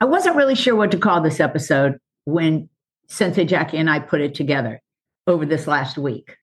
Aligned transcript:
I 0.00 0.04
wasn't 0.04 0.36
really 0.36 0.54
sure 0.54 0.76
what 0.76 0.92
to 0.92 0.98
call 0.98 1.20
this 1.20 1.40
episode 1.40 1.98
when 2.24 2.68
Sensei 3.08 3.44
Jackie 3.44 3.78
and 3.78 3.90
I 3.90 3.98
put 3.98 4.20
it 4.20 4.34
together 4.34 4.80
over 5.26 5.44
this 5.44 5.66
last 5.66 5.98
week. 5.98 6.36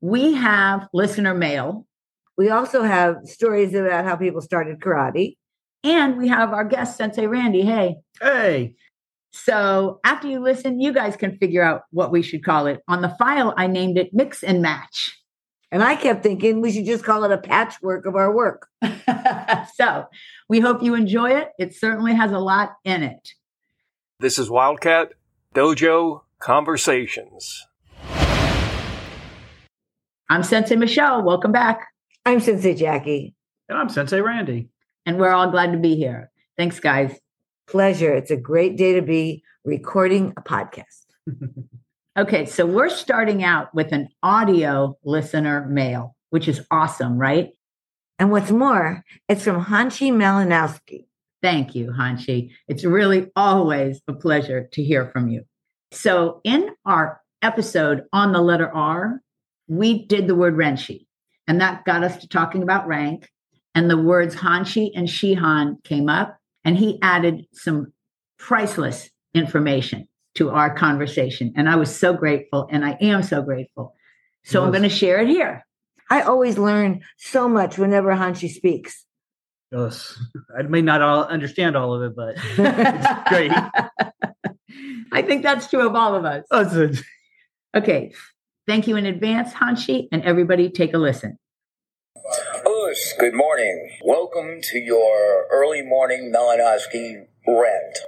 We 0.00 0.34
have 0.34 0.88
listener 0.94 1.34
mail. 1.34 1.86
We 2.38 2.48
also 2.48 2.82
have 2.82 3.16
stories 3.24 3.74
about 3.74 4.04
how 4.04 4.16
people 4.16 4.40
started 4.40 4.80
karate. 4.80 5.36
And 5.84 6.16
we 6.16 6.28
have 6.28 6.52
our 6.52 6.64
guest, 6.64 6.96
Sensei 6.96 7.26
Randy. 7.26 7.62
Hey. 7.62 7.96
Hey. 8.20 8.74
So 9.30 10.00
after 10.04 10.26
you 10.26 10.40
listen, 10.40 10.80
you 10.80 10.92
guys 10.92 11.16
can 11.16 11.36
figure 11.36 11.62
out 11.62 11.82
what 11.90 12.10
we 12.10 12.22
should 12.22 12.42
call 12.42 12.66
it. 12.66 12.80
On 12.88 13.02
the 13.02 13.14
file, 13.18 13.52
I 13.58 13.66
named 13.66 13.98
it 13.98 14.14
Mix 14.14 14.42
and 14.42 14.62
Match. 14.62 15.16
And 15.70 15.82
I 15.82 15.96
kept 15.96 16.22
thinking 16.22 16.60
we 16.60 16.72
should 16.72 16.86
just 16.86 17.04
call 17.04 17.24
it 17.24 17.32
a 17.32 17.38
patchwork 17.38 18.06
of 18.06 18.16
our 18.16 18.34
work. 18.34 18.68
so 19.74 20.06
we 20.48 20.60
hope 20.60 20.82
you 20.82 20.94
enjoy 20.94 21.30
it. 21.30 21.50
It 21.58 21.74
certainly 21.74 22.14
has 22.14 22.30
a 22.30 22.38
lot 22.38 22.76
in 22.84 23.02
it. 23.02 23.32
This 24.20 24.38
is 24.38 24.48
Wildcat 24.48 25.12
Dojo 25.54 26.22
Conversations. 26.38 27.66
I'm 30.28 30.42
Sensei 30.42 30.76
Michelle. 30.76 31.22
Welcome 31.22 31.52
back. 31.52 31.88
I'm 32.24 32.40
Sensei 32.40 32.74
Jackie. 32.74 33.34
And 33.68 33.78
I'm 33.78 33.88
Sensei 33.88 34.20
Randy. 34.20 34.68
And 35.04 35.18
we're 35.18 35.32
all 35.32 35.50
glad 35.50 35.72
to 35.72 35.78
be 35.78 35.96
here. 35.96 36.30
Thanks, 36.56 36.80
guys. 36.80 37.18
Pleasure. 37.66 38.14
It's 38.14 38.30
a 38.30 38.36
great 38.36 38.76
day 38.76 38.94
to 38.94 39.02
be 39.02 39.42
recording 39.64 40.32
a 40.36 40.42
podcast. 40.42 41.06
okay, 42.18 42.46
so 42.46 42.64
we're 42.64 42.88
starting 42.88 43.42
out 43.42 43.74
with 43.74 43.92
an 43.92 44.08
audio 44.22 44.96
listener 45.04 45.66
mail, 45.66 46.16
which 46.30 46.46
is 46.46 46.64
awesome, 46.70 47.18
right? 47.18 47.50
And 48.18 48.30
what's 48.30 48.50
more, 48.50 49.04
it's 49.28 49.44
from 49.44 49.64
Hanshi 49.64 50.10
Malanoski. 50.10 51.06
Thank 51.42 51.74
you, 51.74 51.92
Hanshi. 51.92 52.50
It's 52.66 52.84
really 52.84 53.30
always 53.36 54.00
a 54.08 54.14
pleasure 54.14 54.68
to 54.72 54.82
hear 54.82 55.10
from 55.12 55.28
you. 55.28 55.42
So, 55.92 56.40
in 56.44 56.70
our 56.84 57.20
episode 57.42 58.04
on 58.12 58.32
the 58.32 58.40
letter 58.40 58.68
R, 58.68 59.20
we 59.68 60.06
did 60.06 60.26
the 60.26 60.34
word 60.34 60.56
Renshi, 60.56 61.06
and 61.46 61.60
that 61.60 61.84
got 61.84 62.02
us 62.02 62.16
to 62.18 62.28
talking 62.28 62.62
about 62.62 62.86
rank. 62.86 63.30
And 63.74 63.90
the 63.90 63.98
words 63.98 64.34
Hanshi 64.34 64.90
and 64.96 65.06
Shihan 65.06 65.84
came 65.84 66.08
up, 66.08 66.38
and 66.64 66.78
he 66.78 66.98
added 67.02 67.46
some 67.52 67.92
priceless 68.38 69.10
information 69.34 70.08
to 70.36 70.50
our 70.50 70.74
conversation. 70.74 71.52
And 71.54 71.68
I 71.68 71.76
was 71.76 71.94
so 71.94 72.14
grateful, 72.14 72.66
and 72.70 72.84
I 72.84 72.96
am 73.02 73.22
so 73.22 73.42
grateful. 73.42 73.94
So, 74.44 74.60
yes. 74.60 74.64
I'm 74.64 74.72
going 74.72 74.82
to 74.82 74.88
share 74.88 75.20
it 75.20 75.28
here. 75.28 75.65
I 76.10 76.22
always 76.22 76.56
learn 76.56 77.02
so 77.16 77.48
much 77.48 77.78
whenever 77.78 78.10
Hanshi 78.12 78.50
speaks. 78.50 79.04
Yes. 79.72 80.16
I 80.56 80.62
may 80.62 80.80
not 80.80 81.02
all 81.02 81.24
understand 81.24 81.76
all 81.76 81.94
of 81.94 82.02
it, 82.02 82.16
but 82.16 82.36
it's 82.36 83.22
great. 83.28 83.52
I 85.12 85.22
think 85.22 85.42
that's 85.42 85.68
true 85.68 85.86
of 85.86 85.94
all 85.94 86.14
of 86.14 86.24
us. 86.24 86.44
Oh, 86.50 86.90
okay. 87.74 88.12
Thank 88.68 88.86
you 88.86 88.96
in 88.96 89.06
advance, 89.06 89.52
Hanshi, 89.52 90.08
and 90.12 90.22
everybody 90.22 90.70
take 90.70 90.94
a 90.94 90.98
listen. 90.98 91.38
Us, 92.64 93.14
good 93.18 93.34
morning. 93.34 93.90
Welcome 94.04 94.60
to 94.62 94.78
your 94.78 95.46
early 95.50 95.82
morning 95.82 96.32
Malanoski 96.34 97.26
rant. 97.46 97.98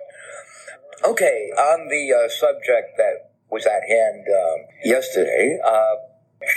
Okay, 1.05 1.51
on 1.57 1.89
the 1.89 2.13
uh, 2.13 2.29
subject 2.29 2.97
that 2.97 3.33
was 3.51 3.67
at 3.67 3.83
hand 3.89 4.27
uh, 4.29 4.57
yesterday, 4.85 5.59
uh, 5.65 5.95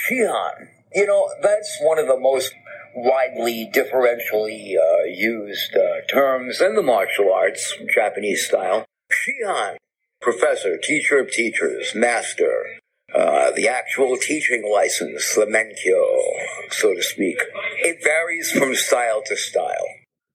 Shihan 0.09 0.67
you 0.93 1.05
know, 1.05 1.29
that's 1.41 1.77
one 1.81 1.99
of 1.99 2.07
the 2.07 2.19
most 2.19 2.53
widely 2.95 3.69
differentially 3.73 4.75
uh, 4.77 5.03
used 5.05 5.75
uh, 5.75 6.05
terms 6.09 6.61
in 6.61 6.75
the 6.75 6.83
martial 6.83 7.31
arts, 7.33 7.73
Japanese 7.93 8.45
style. 8.45 8.85
Shihan, 9.11 9.77
professor, 10.21 10.77
teacher 10.77 11.19
of 11.19 11.31
teachers, 11.31 11.93
master, 11.95 12.65
uh, 13.13 13.51
the 13.51 13.67
actual 13.67 14.17
teaching 14.17 14.69
license, 14.71 15.35
the 15.35 15.45
menkyo, 15.45 16.71
so 16.71 16.93
to 16.93 17.03
speak. 17.03 17.37
It 17.79 18.03
varies 18.03 18.51
from 18.51 18.75
style 18.75 19.21
to 19.25 19.35
style. 19.35 19.87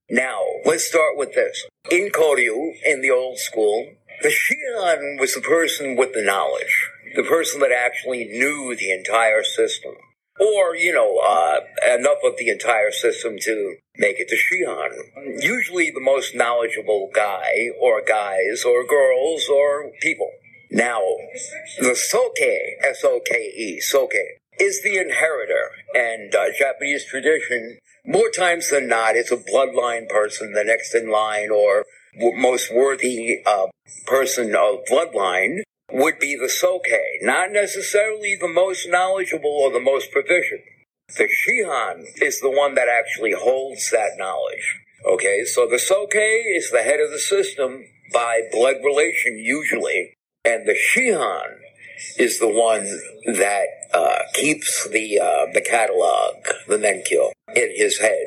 Now, 0.09 0.41
let's 0.65 0.89
start 0.89 1.17
with 1.17 1.35
this. 1.35 1.67
In 1.91 2.11
Koryu, 2.11 2.75
in 2.85 3.03
the 3.03 3.11
old 3.11 3.39
school, 3.39 3.95
the 4.23 4.29
Shihan 4.29 5.21
was 5.21 5.35
the 5.35 5.41
person 5.41 5.97
with 5.97 6.13
the 6.15 6.23
knowledge, 6.23 6.91
the 7.15 7.23
person 7.23 7.61
that 7.61 7.73
actually 7.73 8.25
knew 8.25 8.75
the 8.75 8.91
entire 8.91 9.43
system 9.43 9.95
or 10.41 10.77
you 10.77 10.93
know 10.93 11.19
uh, 11.19 11.61
enough 11.95 12.19
of 12.25 12.37
the 12.39 12.49
entire 12.49 12.91
system 12.91 13.37
to 13.43 13.77
make 13.97 14.17
it 14.19 14.29
to 14.29 14.37
Shihan. 14.37 15.43
Usually, 15.43 15.91
the 15.91 16.01
most 16.01 16.35
knowledgeable 16.35 17.11
guy, 17.15 17.71
or 17.81 18.03
guys, 18.07 18.65
or 18.65 18.87
girls, 18.87 19.49
or 19.49 19.91
people. 20.01 20.31
Now, 20.71 21.01
the 21.79 21.95
Soke, 21.95 22.41
S 22.85 23.03
O 23.05 23.21
K 23.25 23.35
E, 23.37 23.81
Soke, 23.81 24.13
is 24.59 24.83
the 24.83 24.97
inheritor, 24.97 25.71
and 25.95 26.35
uh, 26.35 26.47
Japanese 26.59 27.05
tradition. 27.07 27.79
More 28.05 28.31
times 28.31 28.71
than 28.71 28.89
not, 28.89 29.17
it's 29.17 29.33
a 29.33 29.37
bloodline 29.37 30.09
person, 30.09 30.53
the 30.53 30.65
next 30.65 30.95
in 30.95 31.11
line, 31.11 31.51
or 31.51 31.85
most 32.17 32.73
worthy 32.73 33.43
uh, 33.45 33.67
person 34.07 34.55
of 34.55 34.85
bloodline 34.91 35.61
would 35.91 36.19
be 36.19 36.37
the 36.37 36.49
Soke, 36.49 36.87
not 37.23 37.53
necessarily 37.53 38.37
the 38.41 38.49
most 38.49 38.89
knowledgeable 38.89 39.51
or 39.51 39.71
the 39.71 39.81
most 39.81 40.11
proficient. 40.11 40.63
The 41.17 41.29
Shihan 41.29 42.05
is 42.21 42.41
the 42.41 42.51
one 42.51 42.75
that 42.75 42.89
actually 42.89 43.33
holds 43.33 43.91
that 43.91 44.17
knowledge. 44.19 44.81
Okay, 45.07 45.45
so 45.45 45.69
the 45.69 45.79
Soke 45.79 46.17
is 46.17 46.71
the 46.71 46.83
head 46.83 47.01
of 47.01 47.11
the 47.11 47.19
system 47.19 47.85
by 48.13 48.41
blood 48.51 48.77
relation 48.85 49.39
usually, 49.39 50.15
and 50.45 50.67
the 50.67 50.75
Shihan 50.75 51.59
is 52.19 52.39
the 52.39 52.49
one 52.49 52.85
that 53.27 53.67
uh, 53.95 54.19
keeps 54.35 54.89
the 54.89 55.19
uh, 55.19 55.47
the 55.53 55.61
catalog, 55.61 56.35
the 56.67 56.77
Menkyo, 56.77 57.33
in 57.55 57.73
his 57.75 57.99
head. 57.99 58.27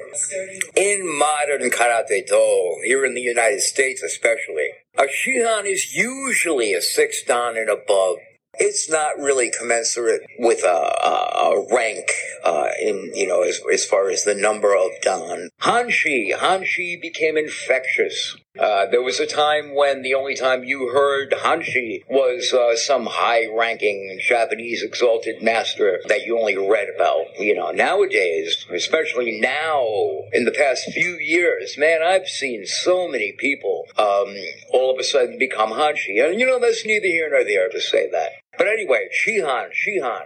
In 0.76 1.18
modern 1.18 1.70
Karate 1.70 2.26
Do, 2.26 2.82
here 2.84 3.06
in 3.06 3.14
the 3.14 3.22
United 3.22 3.62
States 3.62 4.02
especially, 4.02 4.70
a 5.00 5.04
Shihan 5.04 5.66
is 5.66 5.94
usually 5.96 6.74
a 6.74 6.82
six 6.82 7.24
dan 7.24 7.56
and 7.56 7.70
above 7.70 8.18
it's 8.56 8.90
not 8.90 9.18
really 9.18 9.52
commensurate 9.58 10.22
with 10.38 10.64
a, 10.64 10.68
a, 10.68 11.54
a 11.54 11.74
rank 11.74 12.12
uh, 12.44 12.68
in 12.82 13.12
you 13.14 13.28
know 13.28 13.42
as, 13.42 13.62
as 13.72 13.86
far 13.86 14.10
as 14.10 14.24
the 14.24 14.36
number 14.36 14.76
of 14.76 14.92
dan. 15.02 15.50
Hanshi 15.62 16.36
Hanshi 16.36 17.02
became 17.02 17.38
infectious. 17.38 18.36
Uh, 18.60 18.86
there 18.92 19.02
was 19.02 19.22
a 19.22 19.26
time 19.26 19.74
when 19.74 20.02
the 20.02 20.14
only 20.14 20.36
time 20.36 20.66
you 20.66 20.90
heard 20.90 21.32
Hanshi 21.32 22.04
was 22.10 22.52
uh, 22.52 22.76
some 22.76 23.06
high-ranking 23.06 24.20
Japanese 24.22 24.84
exalted 24.84 25.42
master 25.42 26.02
that 26.08 26.24
you 26.24 26.38
only 26.38 26.58
read 26.58 26.88
about. 26.94 27.40
You 27.40 27.56
know, 27.56 27.72
nowadays, 27.72 28.66
especially 28.74 29.40
now, 29.40 29.86
in 30.34 30.44
the 30.44 30.52
past 30.52 30.92
few 30.92 31.12
years, 31.12 31.78
man, 31.78 32.02
I've 32.04 32.28
seen 32.28 32.66
so 32.66 33.08
many 33.08 33.32
people 33.32 33.86
um, 33.98 34.36
all 34.74 34.92
of 34.94 35.00
a 35.00 35.06
sudden 35.06 35.38
become 35.40 35.70
Hanshi, 35.70 36.22
and 36.22 36.38
you 36.38 36.46
know 36.46 36.60
that's 36.60 36.86
neither 36.86 37.08
here 37.08 37.30
nor 37.32 37.46
there 37.46 37.70
to 37.70 37.80
say 37.80 38.10
that. 38.12 38.32
But 38.58 38.68
anyway, 38.68 39.08
Shihan, 39.14 39.70
Shihan. 39.72 40.26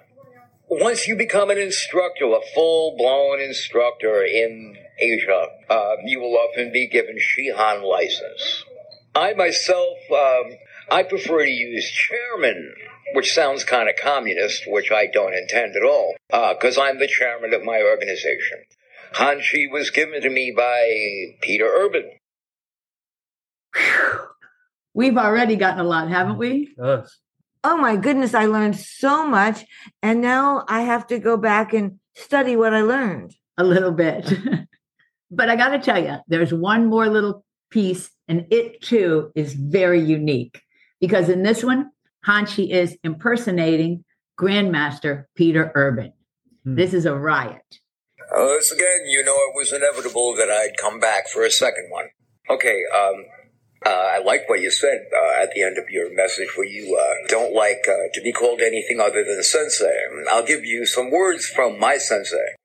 Once 0.70 1.08
you 1.08 1.16
become 1.16 1.52
an 1.52 1.60
instructor, 1.60 2.26
a 2.26 2.40
full 2.56 2.98
blown 2.98 3.40
instructor 3.40 4.24
in 4.24 4.76
Asia, 5.00 5.48
uh, 5.70 5.96
you 6.06 6.20
will 6.20 6.38
often 6.38 6.72
be 6.72 6.88
given 6.88 7.18
Shihan 7.18 7.84
license. 7.84 8.64
I 9.16 9.34
myself, 9.34 9.98
um, 10.12 10.58
I 10.90 11.04
prefer 11.04 11.46
to 11.46 11.50
use 11.50 11.90
chairman, 11.90 12.74
which 13.14 13.34
sounds 13.34 13.64
kind 13.64 13.90
of 13.90 13.96
communist, 13.96 14.64
which 14.68 14.92
I 14.92 15.08
don't 15.08 15.34
intend 15.34 15.76
at 15.76 15.84
all, 15.84 16.16
because 16.30 16.78
uh, 16.78 16.84
I'm 16.84 17.00
the 17.00 17.08
chairman 17.08 17.54
of 17.54 17.64
my 17.64 17.82
organization. 17.82 18.60
Hanshi 19.14 19.72
was 19.72 19.92
given 19.92 20.22
to 20.22 20.30
me 20.30 20.54
by 20.56 21.36
Peter 21.42 21.66
Urban. 21.66 22.10
We've 24.96 25.18
already 25.18 25.56
gotten 25.56 25.80
a 25.80 25.84
lot, 25.84 26.10
haven't 26.10 26.38
we? 26.38 26.74
Yes 26.78 27.20
oh 27.64 27.78
my 27.78 27.96
goodness, 27.96 28.34
I 28.34 28.46
learned 28.46 28.76
so 28.76 29.26
much. 29.26 29.66
And 30.02 30.22
now 30.22 30.66
I 30.68 30.82
have 30.82 31.08
to 31.08 31.20
go 31.20 31.38
back 31.38 31.74
and 31.74 32.00
study 32.16 32.56
what 32.56 32.74
I 32.74 32.82
learned. 32.82 33.36
A 33.58 33.64
little 33.64 33.92
bit. 33.92 34.32
but 35.36 35.50
I 35.50 35.56
got 35.56 35.70
to 35.70 35.80
tell 35.80 36.02
you, 36.02 36.18
there's 36.28 36.54
one 36.54 36.88
more 36.88 37.08
little 37.08 37.44
piece, 37.72 38.10
and 38.28 38.46
it 38.52 38.82
too 38.82 39.32
is 39.36 39.54
very 39.54 40.02
unique 40.02 40.62
because 41.00 41.30
in 41.30 41.44
this 41.44 41.64
one, 41.64 41.92
Hanshi 42.26 42.70
is 42.70 42.98
impersonating 43.04 44.06
Grandmaster 44.40 45.26
Peter 45.36 45.72
Urban. 45.76 46.14
Hmm. 46.64 46.76
This 46.76 46.94
is 46.94 47.06
a 47.06 47.16
riot. 47.16 47.80
Once 48.32 48.72
again, 48.72 49.02
you 49.08 49.24
know, 49.24 49.36
it 49.36 49.56
was 49.56 49.74
inevitable 49.74 50.36
that 50.36 50.50
I'd 50.50 50.78
come 50.78 51.00
back 51.00 51.28
for 51.28 51.44
a 51.44 51.52
second 51.52 51.90
one. 51.92 52.06
Okay, 52.50 52.82
um, 52.96 53.26
uh, 53.86 53.90
I 53.90 54.24
like 54.24 54.48
what 54.48 54.62
you 54.62 54.72
said 54.72 55.08
uh, 55.14 55.44
at 55.44 55.52
the 55.54 55.62
end 55.62 55.78
of 55.78 55.90
your 55.90 56.14
message, 56.16 56.48
where 56.56 56.68
you 56.68 56.98
uh, 56.98 57.28
don't 57.28 57.54
like 57.54 57.86
uh, 57.88 58.08
to 58.14 58.22
be 58.22 58.32
called 58.32 58.62
anything 58.62 59.00
other 59.00 59.24
than 59.24 59.44
sensei. 59.44 59.94
I'll 60.32 60.46
give 60.46 60.64
you 60.64 60.86
some 60.86 61.12
words 61.12 61.46
from 61.46 61.80
my 61.80 61.98
sensei. 61.98 62.56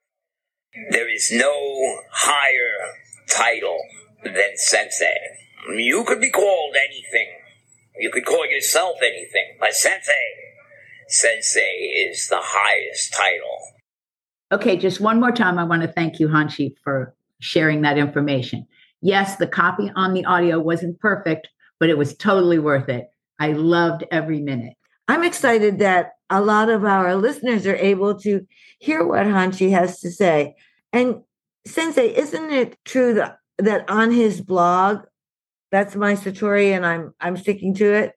There 0.91 1.12
is 1.12 1.31
no 1.32 2.00
higher 2.12 2.94
title 3.29 3.79
than 4.25 4.56
sensei. 4.56 5.17
You 5.76 6.05
could 6.05 6.20
be 6.20 6.31
called 6.31 6.76
anything. 6.76 7.29
You 7.99 8.11
could 8.11 8.25
call 8.25 8.47
yourself 8.47 8.97
anything. 9.03 9.56
But 9.59 9.75
sensei, 9.75 10.12
sensei 11.09 12.09
is 12.11 12.29
the 12.29 12.41
highest 12.41 13.12
title. 13.12 13.59
Okay, 14.53 14.76
just 14.76 15.00
one 15.00 15.20
more 15.20 15.32
time. 15.32 15.59
I 15.59 15.65
want 15.65 15.82
to 15.82 15.88
thank 15.88 16.20
you, 16.20 16.29
Hanshi, 16.29 16.75
for 16.82 17.15
sharing 17.41 17.82
that 17.82 17.99
information. 17.99 18.67
Yes, 19.00 19.37
the 19.37 19.47
copy 19.47 19.91
on 19.94 20.15
the 20.15 20.25
audio 20.25 20.59
wasn't 20.59 20.99
perfect, 21.00 21.49
but 21.79 21.91
it 21.91 21.99
was 21.99 22.17
totally 22.17 22.59
worth 22.59 22.88
it. 22.88 23.11
I 23.38 23.53
loved 23.53 24.05
every 24.11 24.41
minute. 24.41 24.75
I'm 25.06 25.25
excited 25.25 25.79
that 25.79 26.12
a 26.31 26.41
lot 26.41 26.69
of 26.69 26.85
our 26.85 27.17
listeners 27.17 27.67
are 27.67 27.77
able 27.77 28.19
to 28.21 28.47
hear 28.79 29.07
what 29.07 29.27
Hanshi 29.27 29.71
has 29.71 30.01
to 30.01 30.11
say. 30.11 30.55
And 30.93 31.23
Sensei, 31.67 32.17
isn't 32.17 32.51
it 32.51 32.77
true 32.85 33.15
that, 33.15 33.39
that 33.59 33.89
on 33.89 34.11
his 34.11 34.41
blog, 34.41 35.01
that's 35.71 35.95
my 35.95 36.15
Satori, 36.15 36.75
and 36.75 36.87
I'm 36.87 37.15
I'm 37.21 37.37
sticking 37.37 37.75
to 37.75 37.93
it, 37.93 38.13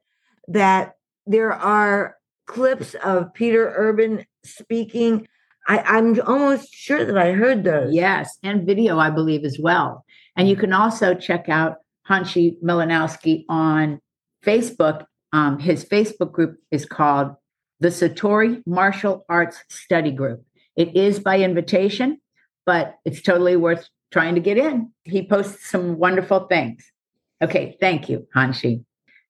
that 0.48 0.94
there 1.26 1.52
are 1.52 2.16
clips 2.48 2.96
of 3.04 3.34
Peter 3.34 3.74
Urban 3.76 4.26
speaking. 4.46 5.28
I, 5.68 5.80
I'm 5.80 6.20
almost 6.22 6.74
sure 6.74 7.06
that 7.06 7.18
I 7.18 7.34
heard 7.34 7.64
those. 7.64 7.94
Yes, 7.94 8.38
and 8.42 8.66
video, 8.66 9.00
I 9.00 9.10
believe, 9.10 9.44
as 9.44 9.58
well. 9.60 10.06
And 10.36 10.48
you 10.48 10.56
can 10.56 10.74
also 10.74 11.14
check 11.14 11.50
out 11.50 11.76
Hanshi 12.10 12.56
Malanoski 12.64 13.44
on 13.50 14.00
Facebook. 14.46 15.06
Um, 15.34 15.60
his 15.60 15.86
Facebook 15.86 16.32
group 16.32 16.58
is 16.72 16.86
called 16.86 17.36
the 17.82 17.90
Satori 17.90 18.62
Martial 18.68 19.26
Arts 19.28 19.64
Study 19.68 20.12
Group. 20.12 20.46
It 20.76 20.96
is 20.96 21.20
by 21.20 21.40
invitation, 21.40 22.22
but 22.66 22.96
it's 23.06 23.24
totally 23.24 23.56
worth 23.56 23.90
trying 24.12 24.36
to 24.36 24.42
get 24.42 24.58
in. 24.58 24.92
He 25.04 25.28
posts 25.28 25.70
some 25.70 25.98
wonderful 25.98 26.42
things. 26.42 26.84
Okay, 27.42 27.76
thank 27.82 28.08
you, 28.08 28.28
Hanshi. 28.36 28.86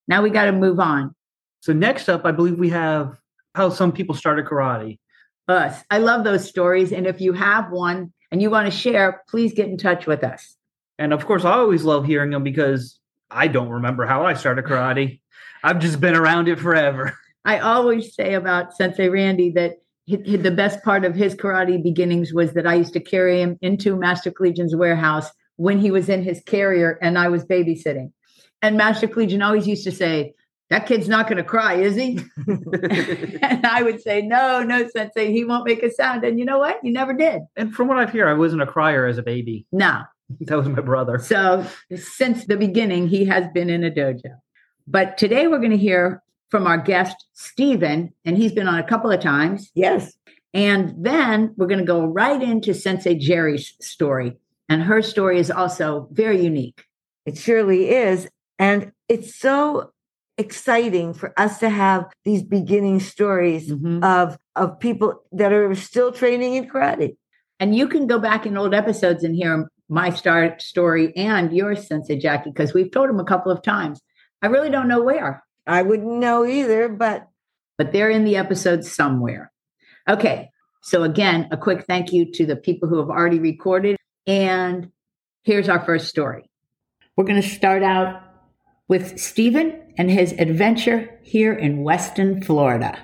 Now 0.07 0.21
we 0.21 0.29
got 0.29 0.45
to 0.45 0.51
move 0.51 0.81
on. 0.81 1.15
So 1.61 1.71
next 1.71 2.09
up, 2.09 2.25
I 2.25 2.31
believe 2.31 2.59
we 2.59 2.69
have 2.69 3.17
how 3.55 3.69
some 3.69 3.93
people 3.93 4.13
started 4.15 4.45
karate. 4.45 4.99
Us. 5.47 5.83
I 5.89 5.97
love 5.97 6.23
those 6.23 6.47
stories. 6.47 6.91
And 6.93 7.05
if 7.05 7.19
you 7.19 7.33
have 7.33 7.71
one 7.71 8.13
and 8.31 8.41
you 8.41 8.49
want 8.49 8.71
to 8.71 8.77
share, 8.77 9.23
please 9.27 9.53
get 9.53 9.67
in 9.67 9.77
touch 9.77 10.05
with 10.05 10.23
us. 10.23 10.55
And 10.97 11.13
of 11.13 11.25
course, 11.25 11.43
I 11.43 11.53
always 11.53 11.83
love 11.83 12.05
hearing 12.05 12.31
them 12.31 12.43
because 12.43 12.99
I 13.29 13.47
don't 13.47 13.69
remember 13.69 14.05
how 14.05 14.25
I 14.25 14.33
started 14.33 14.65
karate. 14.65 15.19
I've 15.63 15.79
just 15.79 15.99
been 15.99 16.15
around 16.15 16.47
it 16.47 16.59
forever. 16.59 17.17
I 17.45 17.59
always 17.59 18.13
say 18.13 18.33
about 18.33 18.75
Sensei 18.75 19.09
Randy 19.09 19.51
that 19.51 19.73
he, 20.05 20.17
he- 20.25 20.37
the 20.37 20.51
best 20.51 20.83
part 20.83 21.05
of 21.05 21.15
his 21.15 21.35
karate 21.35 21.81
beginnings 21.81 22.33
was 22.33 22.53
that 22.53 22.67
I 22.67 22.75
used 22.75 22.93
to 22.93 22.99
carry 22.99 23.41
him 23.41 23.57
into 23.61 23.95
Master 23.95 24.31
Collegian's 24.31 24.75
warehouse 24.75 25.29
when 25.57 25.79
he 25.79 25.91
was 25.91 26.09
in 26.09 26.23
his 26.23 26.41
carrier 26.45 26.97
and 27.01 27.17
I 27.17 27.29
was 27.29 27.43
babysitting. 27.45 28.11
And 28.61 28.77
Master 28.77 29.07
Collegian 29.07 29.41
always 29.41 29.67
used 29.67 29.83
to 29.85 29.91
say, 29.91 30.33
That 30.69 30.85
kid's 30.85 31.09
not 31.09 31.25
going 31.27 31.37
to 31.37 31.43
cry, 31.43 31.75
is 31.75 31.95
he? 31.95 32.19
and 33.41 33.65
I 33.65 33.81
would 33.83 34.01
say, 34.01 34.21
No, 34.21 34.63
no, 34.63 34.87
Sensei, 34.87 35.31
he 35.31 35.43
won't 35.45 35.65
make 35.65 35.81
a 35.83 35.91
sound. 35.91 36.23
And 36.23 36.37
you 36.39 36.45
know 36.45 36.59
what? 36.59 36.79
You 36.83 36.91
never 36.93 37.13
did. 37.13 37.41
and 37.55 37.73
from 37.73 37.87
what 37.87 37.97
I've 37.97 38.11
heard, 38.11 38.27
I 38.29 38.33
wasn't 38.33 38.61
a 38.61 38.67
crier 38.67 39.05
as 39.07 39.17
a 39.17 39.23
baby. 39.23 39.65
No. 39.71 40.01
That 40.41 40.55
was 40.57 40.69
my 40.69 40.79
brother. 40.79 41.19
So 41.19 41.65
since 41.93 42.45
the 42.45 42.55
beginning, 42.55 43.09
he 43.09 43.25
has 43.25 43.47
been 43.53 43.69
in 43.69 43.83
a 43.83 43.91
dojo. 43.91 44.37
But 44.87 45.17
today 45.17 45.47
we're 45.47 45.57
going 45.59 45.71
to 45.71 45.77
hear 45.77 46.23
from 46.51 46.67
our 46.67 46.77
guest, 46.77 47.25
Steven, 47.33 48.13
and 48.25 48.37
he's 48.37 48.51
been 48.51 48.67
on 48.67 48.77
a 48.77 48.83
couple 48.87 49.09
of 49.09 49.21
times. 49.21 49.71
Yes. 49.73 50.13
And 50.53 50.93
then 50.97 51.53
we're 51.57 51.67
going 51.67 51.79
to 51.79 51.85
go 51.85 52.05
right 52.05 52.41
into 52.41 52.73
Sensei 52.73 53.15
Jerri's 53.15 53.73
story. 53.79 54.37
And 54.67 54.83
her 54.83 55.01
story 55.01 55.39
is 55.39 55.49
also 55.49 56.07
very 56.11 56.43
unique. 56.43 56.83
It 57.25 57.37
surely 57.37 57.89
is. 57.89 58.27
And 58.59 58.91
it's 59.07 59.35
so 59.35 59.91
exciting 60.37 61.13
for 61.13 61.33
us 61.37 61.59
to 61.59 61.69
have 61.69 62.05
these 62.25 62.43
beginning 62.43 62.99
stories 62.99 63.71
Mhm. 63.71 64.03
of 64.03 64.37
of 64.57 64.79
people 64.79 65.23
that 65.31 65.53
are 65.53 65.73
still 65.75 66.11
training 66.11 66.55
in 66.55 66.67
karate. 66.67 67.15
And 67.59 67.73
you 67.73 67.87
can 67.87 68.05
go 68.05 68.19
back 68.19 68.45
in 68.45 68.57
old 68.57 68.73
episodes 68.73 69.23
and 69.23 69.33
hear 69.33 69.69
my 69.87 70.09
start 70.09 70.61
story 70.61 71.15
and 71.15 71.53
yours, 71.53 71.87
Sensei 71.87 72.17
Jackie, 72.17 72.49
because 72.49 72.73
we've 72.73 72.91
told 72.91 73.07
them 73.07 73.19
a 73.19 73.23
couple 73.23 73.51
of 73.51 73.61
times. 73.61 74.01
I 74.41 74.47
really 74.47 74.69
don't 74.69 74.89
know 74.89 75.01
where, 75.01 75.43
I 75.67 75.81
wouldn't 75.81 76.19
know 76.19 76.45
either, 76.45 76.89
but 76.89 77.27
but 77.77 77.91
they're 77.91 78.09
in 78.09 78.25
the 78.25 78.37
episode 78.37 78.85
somewhere. 78.85 79.51
Okay. 80.07 80.49
So 80.83 81.03
again, 81.03 81.47
a 81.51 81.57
quick 81.57 81.85
thank 81.85 82.11
you 82.11 82.31
to 82.33 82.45
the 82.45 82.55
people 82.55 82.89
who 82.89 82.99
have 82.99 83.09
already 83.09 83.39
recorded. 83.39 83.97
And 84.27 84.91
here's 85.43 85.69
our 85.69 85.83
first 85.83 86.07
story. 86.07 86.49
We're 87.15 87.25
going 87.25 87.41
to 87.41 87.47
start 87.47 87.83
out 87.83 88.21
with 88.87 89.19
Steven 89.19 89.81
and 89.97 90.11
his 90.11 90.33
adventure 90.33 91.19
here 91.23 91.53
in 91.53 91.83
Weston, 91.83 92.41
Florida. 92.43 92.97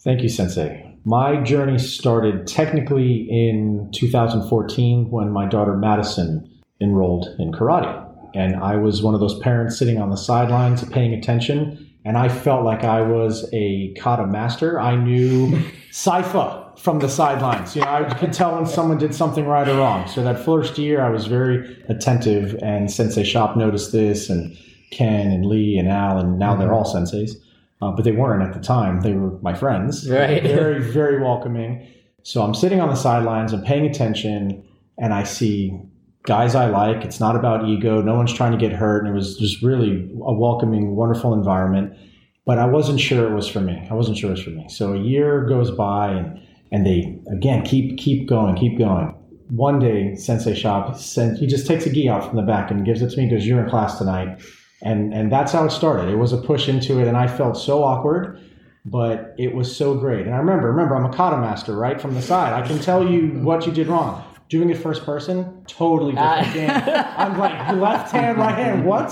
Thank 0.00 0.22
you, 0.22 0.28
Sensei. 0.28 0.98
My 1.04 1.40
journey 1.42 1.78
started 1.78 2.46
technically 2.46 3.26
in 3.30 3.90
2014 3.94 5.10
when 5.10 5.30
my 5.30 5.46
daughter 5.46 5.76
Madison 5.76 6.48
enrolled 6.80 7.28
in 7.38 7.52
karate. 7.52 8.11
And 8.34 8.56
I 8.56 8.76
was 8.76 9.02
one 9.02 9.14
of 9.14 9.20
those 9.20 9.38
parents 9.40 9.78
sitting 9.78 10.00
on 10.00 10.10
the 10.10 10.16
sidelines 10.16 10.84
paying 10.90 11.12
attention. 11.12 11.90
And 12.04 12.16
I 12.16 12.28
felt 12.28 12.64
like 12.64 12.84
I 12.84 13.00
was 13.00 13.48
a 13.52 13.94
kata 13.94 14.26
master. 14.26 14.80
I 14.80 14.96
knew 14.96 15.48
Saifa 15.92 16.78
from 16.78 16.98
the 16.98 17.08
sidelines. 17.08 17.76
You 17.76 17.82
know, 17.82 17.88
I 17.88 18.14
could 18.14 18.32
tell 18.32 18.56
when 18.56 18.66
someone 18.66 18.98
did 18.98 19.14
something 19.14 19.46
right 19.46 19.68
or 19.68 19.76
wrong. 19.76 20.08
So 20.08 20.24
that 20.24 20.44
first 20.44 20.78
year, 20.78 21.00
I 21.00 21.10
was 21.10 21.26
very 21.26 21.76
attentive, 21.88 22.58
and 22.62 22.90
Sensei 22.90 23.22
Shop 23.22 23.56
noticed 23.56 23.92
this, 23.92 24.28
and 24.28 24.56
Ken 24.90 25.30
and 25.30 25.46
Lee 25.46 25.78
and 25.78 25.88
Al, 25.88 26.18
and 26.18 26.38
now 26.38 26.56
they're 26.56 26.72
all 26.72 26.84
senseis 26.84 27.36
uh, 27.82 27.90
but 27.90 28.04
they 28.04 28.12
weren't 28.12 28.42
at 28.42 28.54
the 28.54 28.64
time. 28.64 29.00
They 29.00 29.12
were 29.12 29.36
my 29.42 29.54
friends. 29.54 30.08
Right. 30.08 30.40
very, 30.42 30.80
very 30.80 31.20
welcoming. 31.20 31.86
So 32.22 32.42
I'm 32.42 32.54
sitting 32.54 32.80
on 32.80 32.88
the 32.88 32.94
sidelines, 32.94 33.52
I'm 33.52 33.64
paying 33.64 33.84
attention, 33.84 34.64
and 34.96 35.12
I 35.12 35.24
see 35.24 35.76
guys 36.24 36.54
I 36.54 36.66
like. 36.66 37.04
It's 37.04 37.20
not 37.20 37.36
about 37.36 37.68
ego. 37.68 38.02
No 38.02 38.14
one's 38.14 38.32
trying 38.32 38.52
to 38.52 38.58
get 38.58 38.72
hurt. 38.72 39.04
And 39.04 39.08
it 39.08 39.14
was 39.14 39.36
just 39.36 39.62
really 39.62 40.10
a 40.22 40.32
welcoming, 40.32 40.96
wonderful 40.96 41.34
environment. 41.34 41.96
But 42.44 42.58
I 42.58 42.66
wasn't 42.66 43.00
sure 43.00 43.30
it 43.30 43.34
was 43.34 43.46
for 43.46 43.60
me. 43.60 43.86
I 43.90 43.94
wasn't 43.94 44.18
sure 44.18 44.30
it 44.30 44.34
was 44.34 44.42
for 44.42 44.50
me. 44.50 44.68
So 44.68 44.94
a 44.94 44.98
year 44.98 45.46
goes 45.46 45.70
by 45.70 46.10
and, 46.10 46.40
and 46.72 46.84
they, 46.86 47.20
again, 47.30 47.62
keep, 47.64 47.98
keep 47.98 48.28
going, 48.28 48.56
keep 48.56 48.78
going. 48.78 49.14
One 49.48 49.78
day, 49.78 50.16
Sensei 50.16 50.54
Shop 50.54 50.96
sent, 50.96 51.38
he 51.38 51.46
just 51.46 51.66
takes 51.66 51.86
a 51.86 51.90
gi 51.90 52.08
out 52.08 52.24
from 52.24 52.36
the 52.36 52.42
back 52.42 52.70
and 52.70 52.84
gives 52.84 53.02
it 53.02 53.10
to 53.10 53.16
me 53.16 53.28
because 53.28 53.46
you're 53.46 53.62
in 53.62 53.68
class 53.68 53.98
tonight 53.98 54.40
and 54.82 55.14
and 55.14 55.32
that's 55.32 55.52
how 55.52 55.64
it 55.64 55.70
started. 55.70 56.08
It 56.08 56.16
was 56.16 56.32
a 56.32 56.36
push 56.36 56.68
into 56.68 57.00
it, 57.00 57.08
and 57.08 57.16
I 57.16 57.28
felt 57.28 57.56
so 57.56 57.82
awkward, 57.82 58.40
but 58.84 59.34
it 59.38 59.54
was 59.54 59.74
so 59.74 59.94
great. 59.94 60.26
And 60.26 60.34
I 60.34 60.38
remember, 60.38 60.68
remember, 60.68 60.96
I'm 60.96 61.04
a 61.04 61.12
kata 61.12 61.38
master, 61.38 61.74
right 61.74 62.00
from 62.00 62.14
the 62.14 62.22
side. 62.22 62.52
I 62.52 62.66
can 62.66 62.80
tell 62.80 63.08
you 63.08 63.28
what 63.42 63.64
you 63.64 63.72
did 63.72 63.86
wrong. 63.86 64.24
Doing 64.52 64.68
it 64.68 64.76
first 64.76 65.06
person, 65.06 65.64
totally 65.66 66.12
different 66.12 66.46
Ah. 66.46 66.52
game. 66.52 66.70
I'm 67.16 67.38
like 67.38 67.72
left 67.76 68.12
hand, 68.12 68.36
right 68.36 68.54
hand. 68.54 68.84
What 68.84 69.08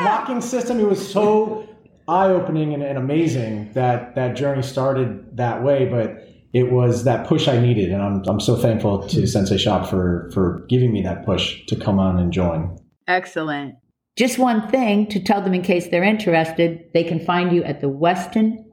locking 0.00 0.40
system? 0.40 0.80
It 0.80 0.88
was 0.88 1.12
so 1.12 1.68
eye 2.08 2.28
opening 2.30 2.72
and, 2.72 2.82
and 2.82 2.96
amazing 2.96 3.70
that 3.74 4.14
that 4.14 4.34
journey 4.34 4.62
started 4.62 5.36
that 5.36 5.62
way, 5.62 5.86
but. 5.86 6.24
It 6.54 6.72
was 6.72 7.04
that 7.04 7.26
push 7.26 7.46
I 7.46 7.60
needed, 7.60 7.92
and 7.92 8.02
I'm, 8.02 8.22
I'm 8.26 8.40
so 8.40 8.56
thankful 8.56 9.06
to 9.08 9.26
Sensei 9.26 9.58
Shop 9.58 9.86
for 9.86 10.30
for 10.32 10.64
giving 10.70 10.90
me 10.94 11.02
that 11.02 11.26
push 11.26 11.66
to 11.66 11.76
come 11.76 11.98
on 11.98 12.18
and 12.18 12.32
join. 12.32 12.78
Excellent. 13.06 13.74
Just 14.16 14.38
one 14.38 14.66
thing 14.70 15.06
to 15.08 15.20
tell 15.20 15.42
them 15.42 15.52
in 15.52 15.60
case 15.60 15.88
they're 15.88 16.02
interested, 16.02 16.88
they 16.94 17.04
can 17.04 17.20
find 17.20 17.52
you 17.54 17.62
at 17.64 17.82
the 17.82 17.88
Weston 17.90 18.64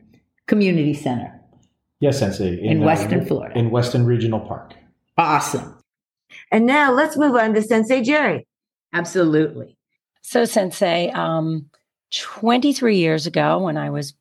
Community 0.48 0.94
Center. 0.94 1.38
Yes, 2.00 2.18
Sensei. 2.20 2.58
In 2.64 2.80
Weston, 2.80 3.26
Florida. 3.26 3.60
In 3.60 3.72
Weston 3.72 4.06
Regional 4.06 4.40
Park. 4.40 4.74
Awesome. 5.18 5.78
And 6.52 6.66
now 6.66 6.92
let's 6.92 7.18
move 7.18 7.36
on 7.36 7.54
to 7.54 7.62
Sensei 7.62 8.02
Jerri. 8.02 8.46
Absolutely. 8.94 9.78
So, 10.22 10.46
Sensei, 10.46 11.10
um, 11.12 11.70
23 12.14 12.98
years 12.98 13.28
ago, 13.28 13.60
when 13.60 13.78
I 13.78 13.90
was 13.90 14.14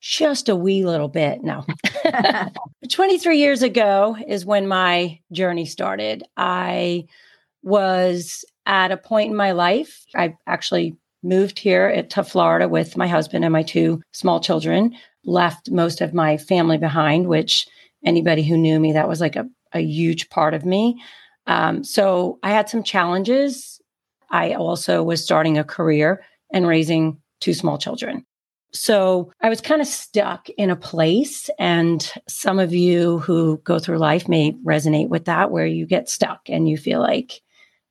just 0.00 0.48
a 0.48 0.56
wee 0.56 0.84
little 0.84 1.08
bit, 1.08 1.42
no, 1.42 1.64
23 2.90 3.38
years 3.38 3.62
ago 3.62 4.16
is 4.26 4.44
when 4.46 4.68
my 4.68 5.18
journey 5.32 5.66
started. 5.66 6.22
I 6.36 7.06
was 7.62 8.44
at 8.66 8.92
a 8.92 8.96
point 8.96 9.30
in 9.30 9.36
my 9.36 9.52
life, 9.52 10.04
I 10.14 10.36
actually 10.46 10.96
moved 11.22 11.58
here 11.58 11.86
at- 11.86 12.10
to 12.10 12.22
Florida 12.22 12.68
with 12.68 12.96
my 12.96 13.06
husband 13.06 13.44
and 13.44 13.52
my 13.52 13.62
two 13.62 14.02
small 14.12 14.40
children, 14.40 14.94
left 15.24 15.70
most 15.70 16.00
of 16.02 16.12
my 16.14 16.36
family 16.36 16.76
behind, 16.78 17.26
which 17.26 17.66
anybody 18.04 18.42
who 18.42 18.56
knew 18.58 18.78
me, 18.78 18.92
that 18.92 19.08
was 19.08 19.20
like 19.20 19.36
a, 19.36 19.46
a 19.72 19.80
huge 19.80 20.28
part 20.28 20.52
of 20.52 20.64
me. 20.66 21.02
Um, 21.46 21.84
so 21.84 22.38
I 22.42 22.50
had 22.50 22.68
some 22.68 22.82
challenges. 22.82 23.80
I 24.30 24.54
also 24.54 25.02
was 25.02 25.22
starting 25.22 25.58
a 25.58 25.64
career 25.64 26.24
and 26.52 26.66
raising 26.66 27.20
two 27.40 27.54
small 27.54 27.78
children. 27.78 28.24
So 28.72 29.30
I 29.40 29.48
was 29.48 29.60
kind 29.60 29.80
of 29.80 29.86
stuck 29.86 30.48
in 30.50 30.68
a 30.68 30.76
place. 30.76 31.48
And 31.58 32.12
some 32.28 32.58
of 32.58 32.74
you 32.74 33.20
who 33.20 33.58
go 33.58 33.78
through 33.78 33.98
life 33.98 34.28
may 34.28 34.52
resonate 34.64 35.08
with 35.08 35.26
that, 35.26 35.50
where 35.50 35.66
you 35.66 35.86
get 35.86 36.08
stuck 36.08 36.40
and 36.48 36.68
you 36.68 36.76
feel 36.76 37.00
like 37.00 37.40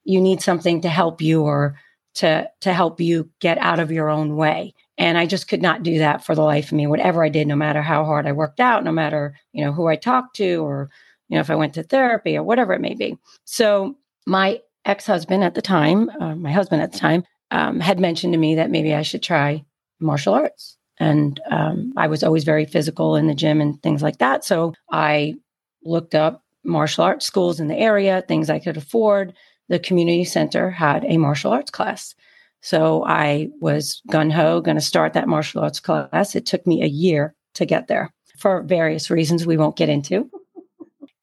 you 0.03 0.19
need 0.19 0.41
something 0.41 0.81
to 0.81 0.89
help 0.89 1.21
you 1.21 1.43
or 1.43 1.79
to 2.15 2.49
to 2.61 2.73
help 2.73 2.99
you 2.99 3.29
get 3.39 3.57
out 3.57 3.79
of 3.79 3.91
your 3.91 4.09
own 4.09 4.35
way. 4.35 4.73
And 4.97 5.17
I 5.17 5.25
just 5.25 5.47
could 5.47 5.61
not 5.61 5.83
do 5.83 5.99
that 5.99 6.23
for 6.23 6.35
the 6.35 6.43
life 6.43 6.65
of 6.65 6.73
me. 6.73 6.85
Whatever 6.85 7.23
I 7.23 7.29
did, 7.29 7.47
no 7.47 7.55
matter 7.55 7.81
how 7.81 8.05
hard 8.05 8.27
I 8.27 8.33
worked 8.33 8.59
out, 8.59 8.83
no 8.83 8.91
matter 8.91 9.35
you 9.53 9.63
know 9.63 9.71
who 9.71 9.87
I 9.87 9.95
talked 9.95 10.35
to, 10.37 10.57
or 10.63 10.89
you 11.29 11.35
know 11.35 11.41
if 11.41 11.49
I 11.49 11.55
went 11.55 11.73
to 11.75 11.83
therapy 11.83 12.37
or 12.37 12.43
whatever 12.43 12.73
it 12.73 12.81
may 12.81 12.95
be. 12.95 13.17
So 13.45 13.95
my 14.25 14.59
ex 14.85 15.05
husband 15.05 15.43
at 15.43 15.55
the 15.55 15.61
time, 15.61 16.09
uh, 16.19 16.35
my 16.35 16.51
husband 16.51 16.81
at 16.81 16.91
the 16.91 16.99
time, 16.99 17.23
um, 17.51 17.79
had 17.79 17.99
mentioned 17.99 18.33
to 18.33 18.39
me 18.39 18.55
that 18.55 18.71
maybe 18.71 18.93
I 18.93 19.01
should 19.01 19.23
try 19.23 19.63
martial 19.99 20.33
arts. 20.33 20.77
And 20.99 21.39
um, 21.49 21.93
I 21.97 22.07
was 22.07 22.23
always 22.23 22.43
very 22.43 22.65
physical 22.65 23.15
in 23.15 23.27
the 23.27 23.33
gym 23.33 23.61
and 23.61 23.81
things 23.81 24.01
like 24.01 24.19
that. 24.19 24.43
So 24.43 24.73
I 24.91 25.35
looked 25.83 26.15
up 26.15 26.43
martial 26.63 27.03
arts 27.03 27.25
schools 27.25 27.59
in 27.59 27.67
the 27.67 27.77
area, 27.77 28.23
things 28.27 28.49
I 28.49 28.59
could 28.59 28.77
afford. 28.77 29.33
The 29.69 29.79
community 29.79 30.23
center 30.25 30.69
had 30.69 31.05
a 31.05 31.17
martial 31.17 31.51
arts 31.51 31.71
class. 31.71 32.15
So 32.61 33.03
I 33.05 33.49
was 33.59 34.01
gun 34.09 34.29
ho, 34.29 34.61
going 34.61 34.77
to 34.77 34.81
start 34.81 35.13
that 35.13 35.27
martial 35.27 35.61
arts 35.61 35.79
class. 35.79 36.35
It 36.35 36.45
took 36.45 36.65
me 36.65 36.81
a 36.81 36.87
year 36.87 37.35
to 37.55 37.65
get 37.65 37.87
there 37.87 38.13
for 38.37 38.61
various 38.63 39.09
reasons 39.09 39.45
we 39.45 39.57
won't 39.57 39.75
get 39.75 39.89
into. 39.89 40.29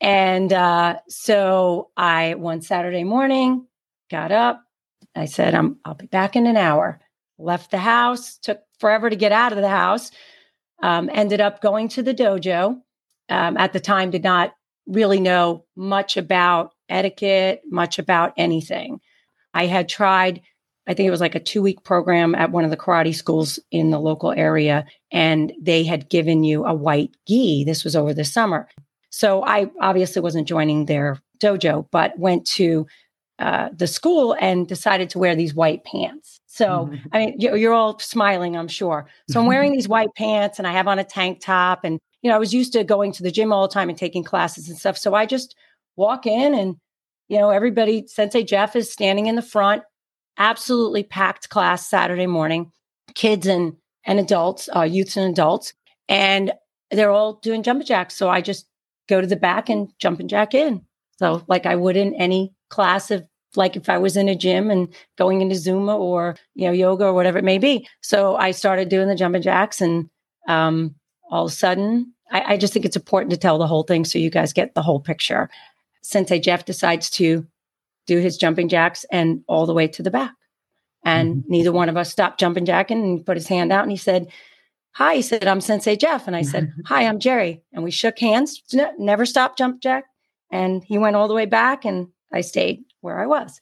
And 0.00 0.52
uh, 0.52 0.98
so 1.08 1.90
I, 1.96 2.34
one 2.34 2.62
Saturday 2.62 3.04
morning, 3.04 3.66
got 4.10 4.32
up. 4.32 4.62
I 5.14 5.26
said, 5.26 5.54
I'm, 5.54 5.78
I'll 5.84 5.94
be 5.94 6.06
back 6.06 6.36
in 6.36 6.46
an 6.46 6.56
hour. 6.56 7.00
Left 7.38 7.70
the 7.70 7.78
house, 7.78 8.38
took 8.38 8.60
forever 8.78 9.10
to 9.10 9.16
get 9.16 9.32
out 9.32 9.52
of 9.52 9.58
the 9.58 9.68
house. 9.68 10.10
Um, 10.82 11.10
ended 11.12 11.40
up 11.40 11.60
going 11.60 11.88
to 11.90 12.02
the 12.02 12.14
dojo. 12.14 12.80
Um, 13.28 13.56
at 13.56 13.72
the 13.72 13.80
time, 13.80 14.10
did 14.10 14.24
not 14.24 14.54
really 14.86 15.20
know 15.20 15.64
much 15.76 16.16
about 16.16 16.72
etiquette, 16.88 17.62
much 17.70 17.98
about 17.98 18.32
anything. 18.36 19.00
I 19.54 19.66
had 19.66 19.88
tried, 19.88 20.40
I 20.86 20.94
think 20.94 21.06
it 21.06 21.12
was 21.12 21.20
like 21.20 21.34
a 21.34 21.40
two 21.40 21.62
week 21.62 21.84
program 21.84 22.34
at 22.34 22.50
one 22.50 22.64
of 22.64 22.70
the 22.70 22.76
karate 22.76 23.14
schools 23.14 23.58
in 23.70 23.90
the 23.90 24.00
local 24.00 24.32
area, 24.32 24.86
and 25.12 25.52
they 25.60 25.84
had 25.84 26.08
given 26.08 26.42
you 26.42 26.64
a 26.64 26.74
white 26.74 27.14
gi. 27.28 27.64
This 27.64 27.84
was 27.84 27.94
over 27.94 28.14
the 28.14 28.24
summer. 28.24 28.68
So 29.10 29.44
I 29.44 29.70
obviously 29.80 30.22
wasn't 30.22 30.48
joining 30.48 30.86
their 30.86 31.20
dojo, 31.40 31.86
but 31.90 32.18
went 32.18 32.46
to 32.46 32.86
uh, 33.40 33.70
the 33.72 33.86
school 33.86 34.36
and 34.38 34.68
decided 34.68 35.08
to 35.10 35.18
wear 35.18 35.34
these 35.34 35.54
white 35.54 35.82
pants. 35.84 36.40
So, 36.46 36.90
mm-hmm. 36.92 37.08
I 37.12 37.18
mean, 37.18 37.36
you're 37.38 37.72
all 37.72 37.98
smiling, 37.98 38.54
I'm 38.54 38.68
sure. 38.68 39.06
So, 39.30 39.40
I'm 39.40 39.46
wearing 39.46 39.72
these 39.76 39.88
white 39.88 40.14
pants 40.14 40.58
and 40.58 40.68
I 40.68 40.72
have 40.72 40.86
on 40.86 40.98
a 40.98 41.04
tank 41.04 41.40
top. 41.40 41.82
And, 41.82 41.98
you 42.20 42.28
know, 42.28 42.36
I 42.36 42.38
was 42.38 42.52
used 42.52 42.74
to 42.74 42.84
going 42.84 43.12
to 43.12 43.22
the 43.22 43.30
gym 43.30 43.50
all 43.50 43.66
the 43.66 43.72
time 43.72 43.88
and 43.88 43.96
taking 43.96 44.24
classes 44.24 44.68
and 44.68 44.76
stuff. 44.76 44.98
So, 44.98 45.14
I 45.14 45.24
just 45.24 45.56
walk 45.96 46.26
in 46.26 46.54
and, 46.54 46.76
you 47.28 47.38
know, 47.38 47.48
everybody, 47.48 48.06
Sensei 48.06 48.44
Jeff 48.44 48.76
is 48.76 48.92
standing 48.92 49.26
in 49.26 49.36
the 49.36 49.42
front, 49.42 49.84
absolutely 50.36 51.02
packed 51.02 51.48
class 51.48 51.88
Saturday 51.88 52.26
morning, 52.26 52.70
kids 53.14 53.46
and, 53.46 53.74
and 54.04 54.20
adults, 54.20 54.68
uh, 54.76 54.82
youths 54.82 55.16
and 55.16 55.30
adults. 55.32 55.72
And 56.10 56.52
they're 56.90 57.10
all 57.10 57.40
doing 57.42 57.62
jumping 57.62 57.86
jacks. 57.86 58.16
So, 58.16 58.28
I 58.28 58.42
just 58.42 58.66
go 59.10 59.20
to 59.20 59.26
the 59.26 59.36
back 59.36 59.68
and 59.68 59.88
jumping 59.98 60.28
jack 60.28 60.54
in. 60.54 60.82
So, 61.18 61.44
like 61.48 61.66
I 61.66 61.76
would 61.76 61.96
in 61.96 62.14
any 62.14 62.54
class 62.70 63.10
of 63.10 63.26
like 63.56 63.76
if 63.76 63.88
I 63.88 63.98
was 63.98 64.16
in 64.16 64.28
a 64.28 64.34
gym 64.34 64.70
and 64.70 64.88
going 65.18 65.40
into 65.40 65.56
Zumba 65.56 65.98
or 65.98 66.36
you 66.54 66.66
know 66.66 66.72
yoga 66.72 67.04
or 67.04 67.12
whatever 67.12 67.38
it 67.38 67.44
may 67.44 67.58
be. 67.58 67.86
So 68.00 68.36
I 68.36 68.52
started 68.52 68.88
doing 68.88 69.08
the 69.08 69.14
jumping 69.14 69.42
jacks, 69.42 69.80
and 69.80 70.08
um, 70.48 70.94
all 71.30 71.46
of 71.46 71.52
a 71.52 71.54
sudden, 71.54 72.14
I, 72.30 72.54
I 72.54 72.56
just 72.56 72.72
think 72.72 72.84
it's 72.84 72.96
important 72.96 73.30
to 73.32 73.36
tell 73.36 73.58
the 73.58 73.66
whole 73.66 73.82
thing 73.82 74.04
so 74.04 74.18
you 74.18 74.30
guys 74.30 74.52
get 74.52 74.74
the 74.74 74.82
whole 74.82 75.00
picture. 75.00 75.50
Sensei 76.02 76.40
Jeff 76.40 76.64
decides 76.64 77.10
to 77.10 77.46
do 78.06 78.18
his 78.18 78.36
jumping 78.36 78.68
jacks 78.68 79.04
and 79.12 79.42
all 79.46 79.66
the 79.66 79.74
way 79.74 79.86
to 79.88 80.02
the 80.02 80.10
back, 80.10 80.32
and 81.04 81.36
mm-hmm. 81.36 81.50
neither 81.52 81.72
one 81.72 81.88
of 81.88 81.96
us 81.96 82.10
stopped 82.10 82.40
jumping 82.40 82.64
jacking. 82.64 83.02
And 83.02 83.18
he 83.18 83.24
put 83.24 83.36
his 83.36 83.48
hand 83.48 83.72
out 83.72 83.82
and 83.82 83.90
he 83.90 83.96
said. 83.96 84.28
Hi, 84.94 85.16
he 85.16 85.22
said, 85.22 85.46
I'm 85.46 85.60
Sensei 85.60 85.96
Jeff. 85.96 86.26
And 86.26 86.36
I 86.36 86.42
said, 86.42 86.72
Hi, 86.86 87.06
I'm 87.06 87.18
Jerri. 87.18 87.62
And 87.72 87.84
we 87.84 87.90
shook 87.90 88.18
hands, 88.18 88.62
never 88.98 89.24
stopped 89.24 89.58
jump 89.58 89.80
jack. 89.80 90.04
And 90.50 90.82
he 90.84 90.98
went 90.98 91.16
all 91.16 91.28
the 91.28 91.34
way 91.34 91.46
back 91.46 91.84
and 91.84 92.08
I 92.32 92.40
stayed 92.40 92.82
where 93.00 93.20
I 93.20 93.26
was. 93.26 93.60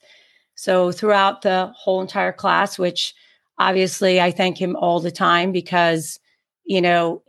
So 0.55 0.91
throughout 0.91 1.41
the 1.41 1.71
whole 1.75 2.01
entire 2.01 2.33
class, 2.33 2.77
which 2.77 3.13
obviously 3.59 4.19
I 4.19 4.31
thank 4.31 4.59
him 4.59 4.75
all 4.75 4.99
the 4.99 5.11
time 5.11 5.51
because, 5.51 6.19
you 6.65 6.81
know, 6.81 7.21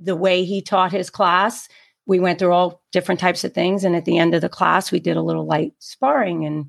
the 0.00 0.16
way 0.16 0.44
he 0.44 0.62
taught 0.62 0.92
his 0.92 1.10
class, 1.10 1.68
we 2.06 2.20
went 2.20 2.38
through 2.38 2.52
all 2.52 2.82
different 2.92 3.20
types 3.20 3.44
of 3.44 3.52
things. 3.52 3.84
And 3.84 3.96
at 3.96 4.04
the 4.04 4.18
end 4.18 4.34
of 4.34 4.40
the 4.40 4.48
class, 4.48 4.92
we 4.92 5.00
did 5.00 5.16
a 5.16 5.22
little 5.22 5.44
light 5.44 5.72
sparring 5.80 6.46
and 6.46 6.66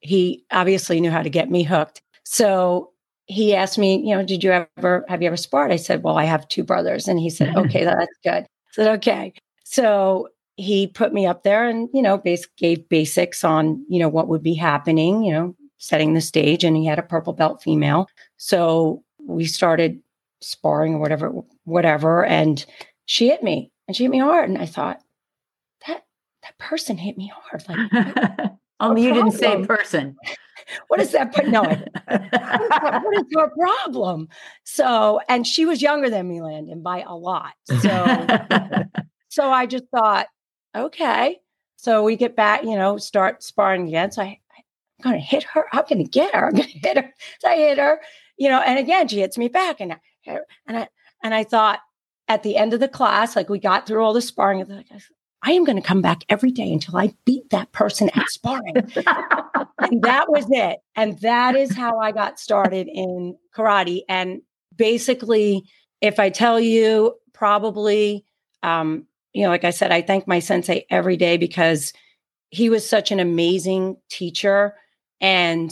he 0.00 0.44
obviously 0.50 1.00
knew 1.00 1.10
how 1.10 1.22
to 1.22 1.30
get 1.30 1.50
me 1.50 1.62
hooked. 1.62 2.02
So 2.24 2.90
he 3.30 3.54
asked 3.54 3.78
me, 3.78 3.96
you 3.96 4.14
know, 4.14 4.24
did 4.24 4.42
you 4.42 4.50
ever 4.50 5.04
have 5.08 5.22
you 5.22 5.28
ever 5.28 5.36
sparred? 5.36 5.70
I 5.70 5.76
said, 5.76 6.02
well, 6.02 6.18
I 6.18 6.24
have 6.24 6.48
two 6.48 6.64
brothers. 6.64 7.06
And 7.06 7.20
he 7.20 7.30
said, 7.30 7.56
okay, 7.56 7.84
that's 7.84 8.18
good. 8.24 8.44
I 8.44 8.72
said, 8.72 8.88
okay. 8.98 9.32
So 9.64 10.28
he 10.56 10.86
put 10.88 11.12
me 11.12 11.26
up 11.26 11.42
there 11.42 11.68
and 11.68 11.88
you 11.94 12.02
know 12.02 12.18
base, 12.18 12.46
gave 12.58 12.86
basics 12.88 13.44
on 13.44 13.84
you 13.88 13.98
know 13.98 14.08
what 14.08 14.28
would 14.28 14.42
be 14.42 14.54
happening 14.54 15.22
you 15.22 15.32
know 15.32 15.56
setting 15.78 16.12
the 16.12 16.20
stage 16.20 16.62
and 16.64 16.76
he 16.76 16.84
had 16.84 16.98
a 16.98 17.02
purple 17.02 17.32
belt 17.32 17.62
female 17.62 18.06
so 18.36 19.02
we 19.26 19.46
started 19.46 19.98
sparring 20.42 20.94
or 20.94 20.98
whatever 20.98 21.32
whatever 21.64 22.26
and 22.26 22.66
she 23.06 23.28
hit 23.28 23.42
me 23.42 23.70
and 23.88 23.96
she 23.96 24.04
hit 24.04 24.10
me 24.10 24.18
hard 24.18 24.50
and 24.50 24.58
i 24.58 24.66
thought 24.66 25.00
that 25.86 26.04
that 26.42 26.58
person 26.58 26.98
hit 26.98 27.16
me 27.16 27.32
hard 27.34 27.64
like 27.66 28.50
only 28.80 29.04
you 29.04 29.14
didn't 29.14 29.32
say 29.32 29.64
person 29.64 30.14
what 30.88 31.00
is 31.00 31.12
that 31.12 31.34
no 31.48 31.62
what 31.62 33.16
is 33.16 33.24
your 33.30 33.50
problem 33.50 34.28
so 34.64 35.20
and 35.28 35.46
she 35.46 35.64
was 35.64 35.82
younger 35.82 36.10
than 36.10 36.28
me 36.28 36.40
landon 36.40 36.82
by 36.82 37.02
a 37.02 37.14
lot 37.14 37.52
so 37.64 38.26
so 39.28 39.50
i 39.50 39.66
just 39.66 39.84
thought 39.94 40.26
okay. 40.74 41.38
So 41.76 42.02
we 42.02 42.16
get 42.16 42.36
back, 42.36 42.62
you 42.62 42.76
know, 42.76 42.98
start 42.98 43.42
sparring 43.42 43.88
again. 43.88 44.12
So 44.12 44.22
I, 44.22 44.38
I'm 44.56 45.02
going 45.02 45.16
to 45.16 45.20
hit 45.20 45.44
her. 45.44 45.64
I'm 45.72 45.84
going 45.88 46.04
to 46.04 46.10
get 46.10 46.34
her. 46.34 46.46
I'm 46.46 46.52
going 46.52 46.68
to 46.68 46.78
hit 46.78 46.96
her. 46.96 47.14
So 47.40 47.48
I 47.48 47.56
hit 47.56 47.78
her, 47.78 48.00
you 48.36 48.48
know, 48.48 48.60
and 48.60 48.78
again, 48.78 49.08
she 49.08 49.20
hits 49.20 49.38
me 49.38 49.48
back. 49.48 49.80
And 49.80 49.92
I, 49.92 49.98
and 50.66 50.78
I, 50.78 50.88
and 51.22 51.34
I 51.34 51.44
thought 51.44 51.80
at 52.28 52.42
the 52.42 52.56
end 52.56 52.74
of 52.74 52.80
the 52.80 52.88
class, 52.88 53.34
like 53.34 53.48
we 53.48 53.58
got 53.58 53.86
through 53.86 54.02
all 54.02 54.12
the 54.12 54.20
sparring, 54.20 54.64
like, 54.68 54.86
I 55.42 55.52
am 55.52 55.64
going 55.64 55.76
to 55.76 55.86
come 55.86 56.02
back 56.02 56.24
every 56.28 56.50
day 56.50 56.70
until 56.72 56.96
I 56.96 57.14
beat 57.24 57.50
that 57.50 57.72
person 57.72 58.10
at 58.14 58.28
sparring. 58.28 58.76
and 59.78 60.02
that 60.02 60.26
was 60.28 60.46
it. 60.50 60.80
And 60.96 61.18
that 61.20 61.56
is 61.56 61.74
how 61.74 61.98
I 61.98 62.12
got 62.12 62.38
started 62.38 62.88
in 62.88 63.36
karate. 63.56 64.02
And 64.08 64.42
basically, 64.76 65.64
if 66.00 66.20
I 66.20 66.28
tell 66.28 66.60
you, 66.60 67.14
probably 67.32 68.24
um, 68.62 69.06
you 69.32 69.42
know, 69.44 69.48
like 69.48 69.64
I 69.64 69.70
said, 69.70 69.92
I 69.92 70.02
thank 70.02 70.26
my 70.26 70.40
sensei 70.40 70.86
every 70.90 71.16
day 71.16 71.36
because 71.36 71.92
he 72.50 72.68
was 72.68 72.88
such 72.88 73.10
an 73.10 73.20
amazing 73.20 73.96
teacher. 74.08 74.74
And 75.20 75.70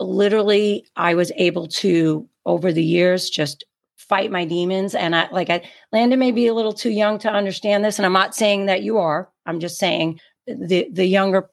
literally, 0.00 0.86
I 0.96 1.14
was 1.14 1.30
able 1.36 1.68
to, 1.68 2.28
over 2.44 2.72
the 2.72 2.84
years, 2.84 3.30
just 3.30 3.64
fight 4.08 4.30
my 4.30 4.44
demons. 4.44 4.94
And 4.94 5.14
I, 5.14 5.28
like, 5.30 5.50
I, 5.50 5.62
Landon 5.92 6.18
may 6.18 6.32
be 6.32 6.46
a 6.46 6.54
little 6.54 6.72
too 6.72 6.90
young 6.90 7.18
to 7.20 7.30
understand 7.30 7.84
this. 7.84 7.98
And 7.98 8.06
I'm 8.06 8.12
not 8.12 8.34
saying 8.34 8.66
that 8.66 8.82
you 8.82 8.98
are, 8.98 9.30
I'm 9.46 9.60
just 9.60 9.78
saying 9.78 10.20
the, 10.46 10.88
the 10.90 11.06
younger 11.06 11.50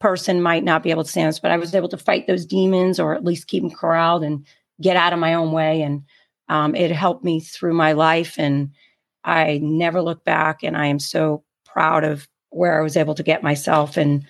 person 0.00 0.42
might 0.42 0.64
not 0.64 0.82
be 0.82 0.90
able 0.90 1.04
to 1.04 1.10
stand 1.10 1.28
this, 1.28 1.40
but 1.40 1.50
I 1.50 1.56
was 1.56 1.74
able 1.74 1.88
to 1.88 1.96
fight 1.96 2.26
those 2.26 2.44
demons 2.44 3.00
or 3.00 3.14
at 3.14 3.24
least 3.24 3.48
keep 3.48 3.62
them 3.62 3.70
corralled 3.70 4.22
and 4.22 4.46
get 4.80 4.96
out 4.96 5.12
of 5.12 5.18
my 5.18 5.34
own 5.34 5.52
way. 5.52 5.82
And 5.82 6.02
um, 6.48 6.74
it 6.74 6.90
helped 6.90 7.24
me 7.24 7.40
through 7.40 7.74
my 7.74 7.92
life. 7.92 8.34
And, 8.38 8.70
I 9.24 9.58
never 9.62 10.02
look 10.02 10.24
back, 10.24 10.62
and 10.62 10.76
I 10.76 10.86
am 10.86 10.98
so 10.98 11.44
proud 11.64 12.04
of 12.04 12.28
where 12.50 12.78
I 12.78 12.82
was 12.82 12.96
able 12.96 13.14
to 13.14 13.22
get 13.22 13.42
myself. 13.42 13.96
And 13.96 14.24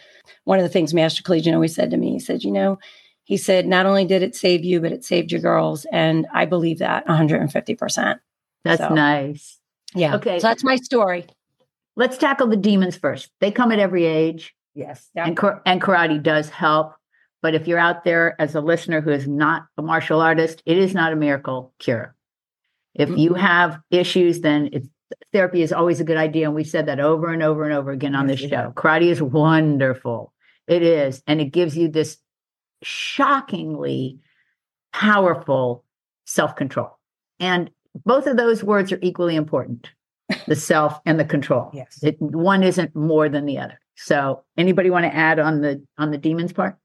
one 0.45 0.59
of 0.59 0.63
the 0.63 0.69
things 0.69 0.95
Master 0.95 1.23
Collegian 1.23 1.55
always 1.55 1.75
said 1.75 1.91
to 1.91 1.97
me, 1.97 2.13
he 2.13 2.21
said, 2.21 2.45
you 2.45 2.53
know, 2.53 2.79
he 3.25 3.37
said, 3.39 3.67
not 3.67 3.87
only 3.87 4.05
did 4.05 4.23
it 4.23 4.37
save 4.37 4.65
you, 4.65 4.81
but 4.81 4.93
it 4.93 5.05
saved 5.05 5.33
your 5.33 5.41
girls. 5.41 5.87
And 5.91 6.27
I 6.33 6.45
believe 6.45 6.79
that 6.79 7.07
150%. 7.07 8.19
That's 8.65 8.81
so, 8.81 8.89
nice. 8.91 9.59
Yeah. 9.95 10.17
Okay. 10.17 10.39
So 10.39 10.49
that's 10.49 10.65
my 10.65 10.77
story. 10.77 11.27
Let's 11.97 12.19
tackle 12.19 12.49
the 12.49 12.57
demons 12.57 12.97
first. 12.97 13.31
They 13.41 13.51
come 13.51 13.73
at 13.73 13.79
every 13.79 14.05
age. 14.05 14.55
Yes. 14.75 15.09
Yeah. 15.15 15.27
And, 15.27 15.39
and 15.65 15.81
karate 15.81 16.23
does 16.23 16.51
help. 16.51 16.95
But 17.41 17.55
if 17.55 17.67
you're 17.67 17.79
out 17.79 18.05
there 18.05 18.41
as 18.41 18.55
a 18.55 18.61
listener 18.61 19.01
who 19.01 19.11
is 19.11 19.27
not 19.27 19.67
a 19.77 19.83
martial 19.83 20.21
artist, 20.21 20.63
it 20.67 20.79
is 20.79 20.95
not 20.95 21.13
a 21.13 21.17
miracle 21.17 21.73
cure. 21.79 22.15
If 22.95 23.09
mm-hmm. 23.09 23.19
you 23.19 23.35
have 23.35 23.81
issues, 23.91 24.41
then 24.41 24.71
it's 24.73 24.89
therapy 25.33 25.63
is 25.63 25.73
always 25.73 26.01
a 26.01 26.05
good 26.05 26.17
idea. 26.17 26.47
And 26.47 26.55
we've 26.55 26.67
said 26.67 26.87
that 26.87 27.01
over 27.01 27.33
and 27.33 27.43
over 27.43 27.65
and 27.65 27.73
over 27.73 27.91
again 27.91 28.15
on 28.15 28.27
this 28.27 28.41
show. 28.41 28.73
Karate 28.77 29.11
is 29.11 29.23
wonderful. 29.23 30.33
It 30.67 30.83
is. 30.83 31.23
And 31.27 31.41
it 31.41 31.53
gives 31.53 31.77
you 31.77 31.89
this 31.89 32.19
shockingly 32.83 34.19
powerful 34.93 35.85
self 36.25 36.57
control. 36.57 36.99
And 37.41 37.71
both 38.05 38.27
of 38.27 38.37
those 38.37 38.65
words 38.65 38.93
are 38.93 38.99
equally 39.03 39.37
important 39.37 39.91
the 40.47 40.57
self 40.71 41.01
and 41.07 41.19
the 41.19 41.25
control. 41.25 41.71
Yes. 41.73 42.03
It, 42.03 42.17
one 42.21 42.63
isn't 42.63 42.95
more 42.95 43.29
than 43.29 43.47
the 43.47 43.59
other. 43.59 43.79
So 43.97 44.43
anybody 44.57 44.91
want 44.91 45.05
to 45.05 45.15
add 45.15 45.39
on 45.39 45.61
the 45.61 45.85
on 45.99 46.11
the 46.11 46.19
demons 46.19 46.53
part? 46.53 46.77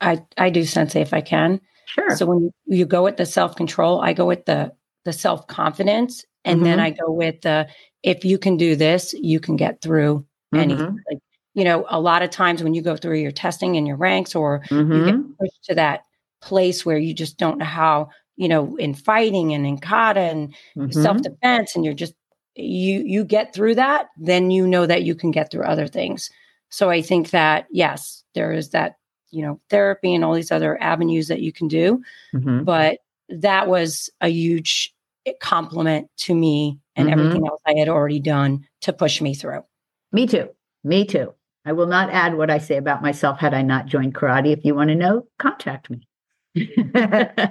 I 0.00 0.24
I 0.38 0.50
do 0.50 0.64
sensei 0.64 1.02
if 1.02 1.12
I 1.12 1.20
can. 1.20 1.60
Sure. 1.86 2.16
So 2.16 2.26
when 2.26 2.40
you, 2.40 2.52
you 2.66 2.86
go 2.86 3.02
with 3.04 3.16
the 3.16 3.26
self 3.26 3.56
control, 3.56 4.00
I 4.00 4.12
go 4.12 4.26
with 4.26 4.46
the 4.46 4.72
the 5.04 5.12
self 5.12 5.46
confidence, 5.46 6.24
and 6.44 6.64
then 6.64 6.78
Mhm. 6.78 6.82
I 6.82 6.90
go 6.90 7.12
with 7.12 7.40
the 7.42 7.68
if 8.02 8.24
you 8.24 8.38
can 8.38 8.56
do 8.56 8.76
this, 8.76 9.12
you 9.14 9.40
can 9.40 9.56
get 9.56 9.82
through 9.82 10.24
anything. 10.54 10.86
Mhm. 10.86 10.96
Like 11.10 11.18
you 11.60 11.64
know, 11.66 11.84
a 11.90 12.00
lot 12.00 12.22
of 12.22 12.30
times 12.30 12.62
when 12.62 12.72
you 12.72 12.80
go 12.80 12.96
through 12.96 13.18
your 13.18 13.30
testing 13.32 13.76
and 13.76 13.86
your 13.86 13.96
ranks, 13.98 14.34
or 14.34 14.62
you 14.70 14.78
Mhm. 14.78 15.04
get 15.04 15.38
pushed 15.38 15.64
to 15.64 15.74
that 15.74 16.04
place 16.40 16.86
where 16.86 16.96
you 16.96 17.12
just 17.12 17.36
don't 17.36 17.58
know 17.58 17.66
how, 17.66 18.08
you 18.36 18.48
know, 18.48 18.76
in 18.76 18.94
fighting 18.94 19.52
and 19.52 19.66
in 19.66 19.76
kata 19.76 20.20
and 20.20 20.54
Mhm. 20.74 20.94
self 20.94 21.20
defense, 21.20 21.76
and 21.76 21.84
you're 21.84 21.92
just 21.92 22.14
you 22.56 23.02
you 23.04 23.24
get 23.24 23.52
through 23.52 23.74
that, 23.74 24.06
then 24.16 24.50
you 24.50 24.66
know 24.66 24.86
that 24.86 25.02
you 25.02 25.14
can 25.14 25.30
get 25.32 25.50
through 25.50 25.64
other 25.64 25.86
things. 25.86 26.30
So 26.70 26.88
I 26.88 27.02
think 27.02 27.28
that 27.30 27.66
yes, 27.70 28.24
there 28.34 28.52
is 28.52 28.70
that 28.70 28.96
you 29.30 29.42
know 29.42 29.60
therapy 29.68 30.14
and 30.14 30.24
all 30.24 30.32
these 30.32 30.50
other 30.50 30.80
avenues 30.82 31.28
that 31.28 31.42
you 31.42 31.52
can 31.52 31.68
do, 31.68 32.00
Mhm. 32.34 32.64
but 32.64 33.00
that 33.28 33.68
was 33.68 34.08
a 34.22 34.28
huge 34.28 34.94
compliment 35.42 36.08
to 36.16 36.34
me 36.34 36.78
and 36.96 37.08
Mhm. 37.10 37.12
everything 37.12 37.46
else 37.46 37.60
I 37.66 37.74
had 37.78 37.88
already 37.90 38.18
done 38.20 38.66
to 38.80 38.94
push 38.94 39.20
me 39.20 39.34
through. 39.34 39.62
Me 40.10 40.26
too. 40.26 40.48
Me 40.82 41.04
too. 41.04 41.34
I 41.64 41.72
will 41.72 41.86
not 41.86 42.10
add 42.10 42.36
what 42.36 42.50
I 42.50 42.58
say 42.58 42.76
about 42.76 43.02
myself 43.02 43.38
had 43.38 43.52
I 43.54 43.62
not 43.62 43.86
joined 43.86 44.14
karate. 44.14 44.56
If 44.56 44.64
you 44.64 44.74
want 44.74 44.88
to 44.88 44.94
know, 44.96 45.26
contact 45.38 45.88
me. 45.90 46.08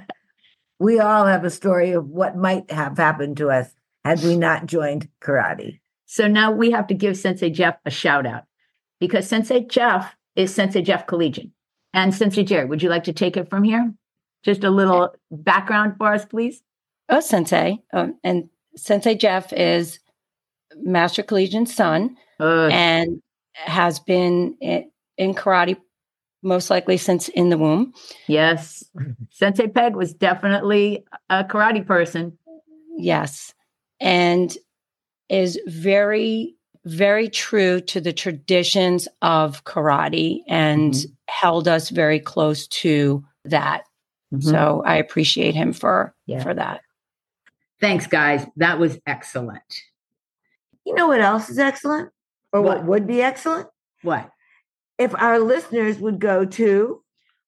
We 0.80 0.98
all 0.98 1.26
have 1.26 1.44
a 1.44 1.50
story 1.50 1.92
of 1.92 2.08
what 2.08 2.38
might 2.38 2.70
have 2.70 2.96
happened 2.96 3.36
to 3.36 3.50
us 3.50 3.68
had 4.02 4.22
we 4.22 4.34
not 4.34 4.64
joined 4.64 5.08
karate. 5.20 5.80
so 6.06 6.26
now 6.26 6.50
we 6.52 6.70
have 6.70 6.86
to 6.86 6.94
give 6.94 7.18
Sensei 7.18 7.50
Jeff 7.50 7.76
a 7.84 7.90
shout 7.90 8.24
out 8.26 8.44
because 8.98 9.28
Sensei 9.28 9.60
Jeff 9.66 10.16
is 10.36 10.54
Sensei 10.54 10.80
Jeff 10.80 11.06
Collegian. 11.06 11.52
And 11.92 12.14
Sensei 12.14 12.44
Jerri, 12.44 12.66
would 12.66 12.82
you 12.82 12.88
like 12.88 13.04
to 13.04 13.12
take 13.12 13.36
it 13.36 13.50
from 13.50 13.62
here? 13.62 13.92
Just 14.42 14.64
a 14.64 14.70
little 14.70 15.14
background 15.30 15.96
for 15.98 16.14
us, 16.14 16.24
please. 16.24 16.62
Oh, 17.10 17.20
Sensei. 17.20 17.82
Um, 17.92 18.18
and 18.24 18.48
Sensei 18.74 19.16
Jeff 19.16 19.52
is 19.52 19.98
Master 20.76 21.22
Collegian's 21.22 21.74
son 21.74 22.16
Uh, 22.38 22.68
and 22.72 23.20
has 23.52 24.00
been 24.00 24.56
i- 24.62 24.86
in 25.18 25.34
karate 25.34 25.76
most 26.42 26.70
likely 26.70 26.96
since 26.96 27.28
in 27.28 27.50
the 27.50 27.58
womb. 27.58 27.92
yes. 28.26 28.82
Sensei 29.30 29.66
Peg 29.68 29.94
was 29.94 30.14
definitely 30.14 31.04
a 31.28 31.44
karate 31.44 31.86
person. 31.86 32.38
Yes. 32.96 33.52
And 34.00 34.56
is 35.28 35.58
very, 35.66 36.56
very 36.86 37.28
true 37.28 37.80
to 37.82 38.00
the 38.00 38.12
traditions 38.12 39.06
of 39.22 39.64
karate 39.64 40.40
and 40.48 40.92
Mhm. 40.94 41.06
held 41.28 41.68
us 41.68 41.90
very 41.90 42.18
close 42.18 42.66
to 42.68 43.22
that. 43.44 43.82
So 44.40 44.82
I 44.86 44.94
appreciate 44.96 45.54
him 45.56 45.72
for 45.72 46.14
Yeah. 46.26 46.42
for 46.42 46.54
that. 46.54 46.80
thanks, 47.80 48.06
guys. 48.06 48.46
That 48.56 48.78
was 48.78 48.98
excellent. 49.06 49.62
You 50.84 50.94
know 50.94 51.08
what 51.08 51.20
else 51.20 51.48
is 51.50 51.58
excellent? 51.58 52.10
Or 52.52 52.62
what, 52.62 52.78
What? 52.78 52.86
would 52.86 53.06
be 53.06 53.22
excellent? 53.22 53.68
What? 54.02 54.30
If 54.98 55.14
our 55.14 55.38
listeners 55.38 55.98
would 55.98 56.18
go 56.18 56.44
to 56.44 57.02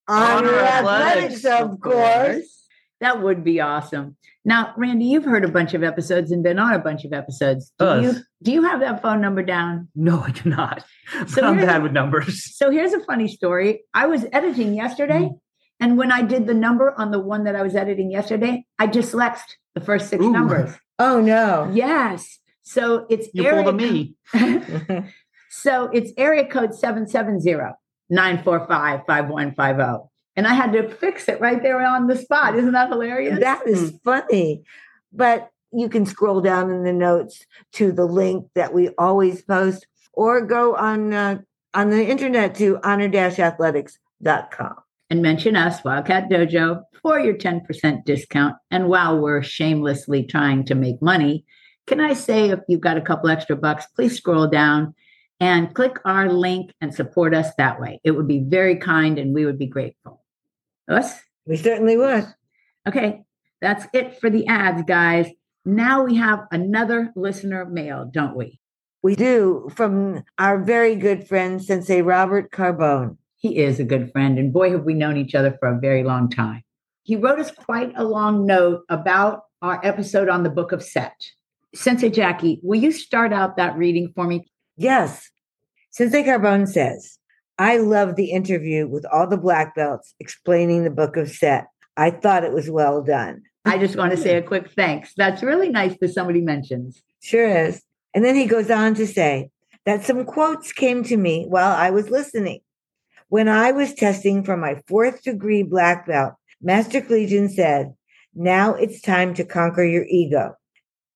Honor 0.08 0.48
Honor 0.48 0.58
Athletics, 0.58 1.44
Athletics, 1.44 1.72
of 1.74 1.80
course. 1.80 2.58
That 3.00 3.20
would 3.20 3.42
be 3.42 3.60
awesome. 3.60 4.16
Now, 4.44 4.74
Randy, 4.76 5.06
you've 5.06 5.24
heard 5.24 5.44
a 5.44 5.48
bunch 5.48 5.74
of 5.74 5.82
episodes 5.82 6.30
and 6.30 6.42
been 6.42 6.58
on 6.58 6.72
a 6.72 6.78
bunch 6.78 7.04
of 7.04 7.12
episodes. 7.12 7.72
Do 7.78 7.84
Us. 7.84 8.04
you 8.04 8.22
do 8.42 8.52
you 8.52 8.62
have 8.62 8.80
that 8.80 9.02
phone 9.02 9.20
number 9.20 9.42
down? 9.42 9.88
No, 9.94 10.20
I 10.20 10.30
do 10.30 10.48
not. 10.48 10.84
So 11.26 11.42
I'm 11.42 11.56
bad 11.56 11.82
with 11.82 11.92
numbers. 11.92 12.54
So 12.56 12.70
here's 12.70 12.92
a 12.92 13.00
funny 13.00 13.28
story. 13.28 13.82
I 13.92 14.06
was 14.06 14.24
editing 14.32 14.74
yesterday, 14.74 15.22
mm-hmm. 15.22 15.34
and 15.84 15.98
when 15.98 16.12
I 16.12 16.22
did 16.22 16.46
the 16.46 16.54
number 16.54 16.94
on 16.96 17.10
the 17.10 17.20
one 17.20 17.44
that 17.44 17.56
I 17.56 17.62
was 17.62 17.74
editing 17.74 18.10
yesterday, 18.10 18.64
I 18.78 18.86
dyslexed 18.86 19.56
the 19.74 19.80
first 19.80 20.08
six 20.08 20.24
Ooh. 20.24 20.32
numbers. 20.32 20.70
Oh 20.98 21.20
no. 21.20 21.70
Yes. 21.72 22.38
So 22.72 23.06
it's 23.10 23.28
You 23.34 23.46
area 23.46 23.64
pulled 23.64 23.76
me. 23.76 24.14
so 25.50 25.90
it's 25.92 26.10
area 26.16 26.46
code 26.46 26.70
770-945-5150. 28.10 30.08
And 30.34 30.46
I 30.46 30.54
had 30.54 30.72
to 30.72 30.88
fix 30.88 31.28
it 31.28 31.38
right 31.40 31.62
there 31.62 31.84
on 31.84 32.06
the 32.06 32.16
spot. 32.16 32.56
Isn't 32.56 32.72
that 32.72 32.88
hilarious? 32.88 33.40
That 33.40 33.66
is 33.66 33.92
funny. 34.02 34.62
But 35.12 35.50
you 35.70 35.90
can 35.90 36.06
scroll 36.06 36.40
down 36.40 36.70
in 36.70 36.84
the 36.84 36.92
notes 36.94 37.44
to 37.74 37.92
the 37.92 38.06
link 38.06 38.46
that 38.54 38.72
we 38.72 38.88
always 38.96 39.42
post 39.42 39.86
or 40.14 40.40
go 40.40 40.74
on 40.74 41.12
uh, 41.12 41.40
on 41.74 41.90
the 41.90 42.08
internet 42.08 42.54
to 42.54 42.78
honor-athletics.com. 42.82 44.74
and 45.10 45.22
mention 45.22 45.56
us, 45.56 45.84
Wildcat 45.84 46.30
Dojo, 46.30 46.82
for 47.02 47.18
your 47.18 47.34
10% 47.34 48.04
discount. 48.04 48.56
And 48.70 48.88
while 48.88 49.18
we're 49.18 49.42
shamelessly 49.42 50.24
trying 50.24 50.64
to 50.66 50.74
make 50.74 51.02
money, 51.02 51.44
can 51.86 52.00
I 52.00 52.14
say 52.14 52.50
if 52.50 52.60
you've 52.68 52.80
got 52.80 52.96
a 52.96 53.02
couple 53.02 53.30
extra 53.30 53.56
bucks, 53.56 53.86
please 53.94 54.16
scroll 54.16 54.46
down 54.46 54.94
and 55.40 55.74
click 55.74 55.98
our 56.04 56.32
link 56.32 56.72
and 56.80 56.94
support 56.94 57.34
us 57.34 57.48
that 57.58 57.80
way. 57.80 58.00
It 58.04 58.12
would 58.12 58.28
be 58.28 58.38
very 58.38 58.76
kind 58.76 59.18
and 59.18 59.34
we 59.34 59.44
would 59.44 59.58
be 59.58 59.66
grateful. 59.66 60.22
Us? 60.88 61.20
We 61.46 61.56
certainly 61.56 61.96
would. 61.96 62.26
Okay, 62.86 63.24
that's 63.60 63.86
it 63.92 64.20
for 64.20 64.30
the 64.30 64.46
ads, 64.46 64.82
guys. 64.84 65.28
Now 65.64 66.04
we 66.04 66.16
have 66.16 66.46
another 66.50 67.12
listener 67.16 67.64
mail, 67.64 68.08
don't 68.12 68.36
we? 68.36 68.60
We 69.02 69.16
do 69.16 69.68
from 69.74 70.22
our 70.38 70.62
very 70.62 70.94
good 70.94 71.26
friend 71.26 71.62
Sensei 71.62 72.02
Robert 72.02 72.52
Carbone. 72.52 73.16
He 73.36 73.58
is 73.58 73.80
a 73.80 73.84
good 73.84 74.12
friend, 74.12 74.38
and 74.38 74.52
boy, 74.52 74.70
have 74.70 74.84
we 74.84 74.94
known 74.94 75.16
each 75.16 75.34
other 75.34 75.56
for 75.58 75.68
a 75.68 75.80
very 75.80 76.04
long 76.04 76.30
time. 76.30 76.62
He 77.02 77.16
wrote 77.16 77.40
us 77.40 77.50
quite 77.50 77.92
a 77.96 78.04
long 78.04 78.46
note 78.46 78.82
about 78.88 79.42
our 79.60 79.84
episode 79.84 80.28
on 80.28 80.44
the 80.44 80.50
Book 80.50 80.70
of 80.70 80.82
Set. 80.82 81.14
Sensei 81.74 82.10
Jackie, 82.10 82.60
will 82.62 82.80
you 82.80 82.92
start 82.92 83.32
out 83.32 83.56
that 83.56 83.76
reading 83.76 84.12
for 84.14 84.26
me? 84.26 84.50
Yes. 84.76 85.30
Sensei 85.90 86.22
Carbone 86.22 86.68
says, 86.68 87.18
I 87.58 87.76
love 87.76 88.16
the 88.16 88.30
interview 88.30 88.86
with 88.86 89.04
all 89.12 89.26
the 89.26 89.36
black 89.36 89.74
belts 89.74 90.14
explaining 90.20 90.84
the 90.84 90.90
book 90.90 91.16
of 91.16 91.30
Set. 91.30 91.66
I 91.96 92.10
thought 92.10 92.44
it 92.44 92.52
was 92.52 92.70
well 92.70 93.02
done. 93.02 93.42
I 93.64 93.78
just 93.78 93.96
want 93.96 94.10
to 94.10 94.16
say 94.16 94.36
a 94.36 94.42
quick 94.42 94.70
thanks. 94.72 95.12
That's 95.16 95.42
really 95.42 95.68
nice 95.68 95.96
that 96.00 96.12
somebody 96.12 96.40
mentions. 96.40 97.02
Sure 97.22 97.46
is. 97.46 97.82
And 98.14 98.24
then 98.24 98.34
he 98.34 98.46
goes 98.46 98.70
on 98.70 98.94
to 98.94 99.06
say 99.06 99.50
that 99.84 100.04
some 100.04 100.24
quotes 100.24 100.72
came 100.72 101.04
to 101.04 101.16
me 101.16 101.46
while 101.48 101.74
I 101.74 101.90
was 101.90 102.10
listening. 102.10 102.60
When 103.28 103.48
I 103.48 103.72
was 103.72 103.94
testing 103.94 104.44
for 104.44 104.56
my 104.56 104.82
fourth 104.86 105.22
degree 105.22 105.62
black 105.62 106.06
belt, 106.06 106.34
Master 106.60 107.00
Collegian 107.00 107.48
said, 107.48 107.94
Now 108.34 108.74
it's 108.74 109.00
time 109.00 109.34
to 109.34 109.44
conquer 109.44 109.84
your 109.84 110.04
ego. 110.08 110.56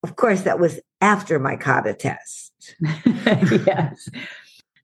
Of 0.06 0.14
course, 0.14 0.42
that 0.42 0.60
was 0.60 0.78
after 1.00 1.40
my 1.40 1.56
kata 1.56 1.92
test. 1.92 2.76
yes. 2.80 4.08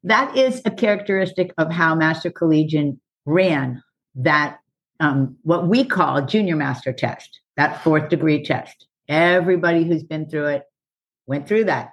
That 0.02 0.36
is 0.36 0.60
a 0.64 0.70
characteristic 0.72 1.52
of 1.58 1.70
how 1.70 1.94
Master 1.94 2.28
Collegian 2.28 3.00
ran 3.24 3.80
that, 4.16 4.58
um, 4.98 5.36
what 5.42 5.68
we 5.68 5.84
call 5.84 6.26
junior 6.26 6.56
master 6.56 6.92
test, 6.92 7.38
that 7.56 7.84
fourth 7.84 8.08
degree 8.08 8.42
test. 8.42 8.88
Everybody 9.08 9.84
who's 9.84 10.02
been 10.02 10.28
through 10.28 10.46
it 10.46 10.64
went 11.28 11.46
through 11.46 11.66
that. 11.66 11.92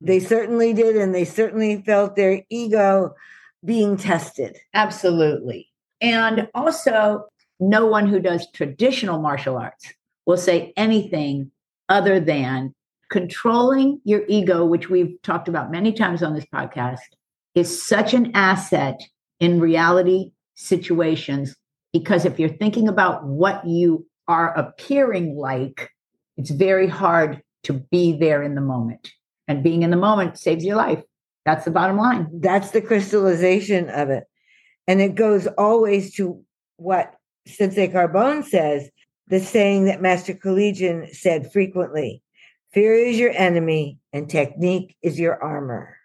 They 0.00 0.18
certainly 0.18 0.72
did, 0.72 0.96
and 0.96 1.14
they 1.14 1.26
certainly 1.26 1.82
felt 1.82 2.16
their 2.16 2.42
ego 2.48 3.14
being 3.62 3.98
tested. 3.98 4.56
Absolutely. 4.72 5.68
And 6.00 6.48
also, 6.54 7.26
no 7.60 7.84
one 7.84 8.06
who 8.06 8.18
does 8.18 8.50
traditional 8.52 9.20
martial 9.20 9.58
arts 9.58 9.92
will 10.24 10.38
say 10.38 10.72
anything 10.74 11.50
other 11.88 12.20
than 12.20 12.74
controlling 13.10 14.00
your 14.04 14.22
ego, 14.28 14.64
which 14.64 14.88
we've 14.88 15.20
talked 15.22 15.48
about 15.48 15.70
many 15.70 15.92
times 15.92 16.22
on 16.22 16.34
this 16.34 16.46
podcast, 16.46 17.00
is 17.54 17.86
such 17.86 18.14
an 18.14 18.30
asset 18.34 19.00
in 19.40 19.60
reality 19.60 20.32
situations. 20.54 21.54
Because 21.92 22.24
if 22.24 22.38
you're 22.38 22.48
thinking 22.48 22.88
about 22.88 23.24
what 23.24 23.66
you 23.66 24.06
are 24.28 24.54
appearing 24.54 25.36
like, 25.36 25.90
it's 26.36 26.50
very 26.50 26.86
hard 26.86 27.42
to 27.64 27.74
be 27.74 28.16
there 28.16 28.42
in 28.42 28.54
the 28.54 28.60
moment. 28.60 29.12
And 29.46 29.62
being 29.62 29.82
in 29.82 29.90
the 29.90 29.96
moment 29.96 30.38
saves 30.38 30.64
your 30.64 30.76
life. 30.76 31.02
That's 31.44 31.64
the 31.64 31.70
bottom 31.70 31.98
line. 31.98 32.28
That's 32.32 32.70
the 32.70 32.80
crystallization 32.80 33.90
of 33.90 34.08
it. 34.08 34.24
And 34.86 35.00
it 35.00 35.14
goes 35.14 35.46
always 35.58 36.14
to 36.14 36.42
what 36.76 37.14
Sensei 37.46 37.88
Carbone 37.88 38.44
says, 38.44 38.88
the 39.32 39.40
saying 39.40 39.86
that 39.86 40.02
Master 40.02 40.34
Collegian 40.34 41.08
said 41.10 41.50
frequently 41.50 42.22
fear 42.74 42.94
is 42.94 43.18
your 43.18 43.30
enemy 43.30 43.98
and 44.12 44.28
technique 44.28 44.94
is 45.00 45.18
your 45.18 45.42
armor. 45.42 45.96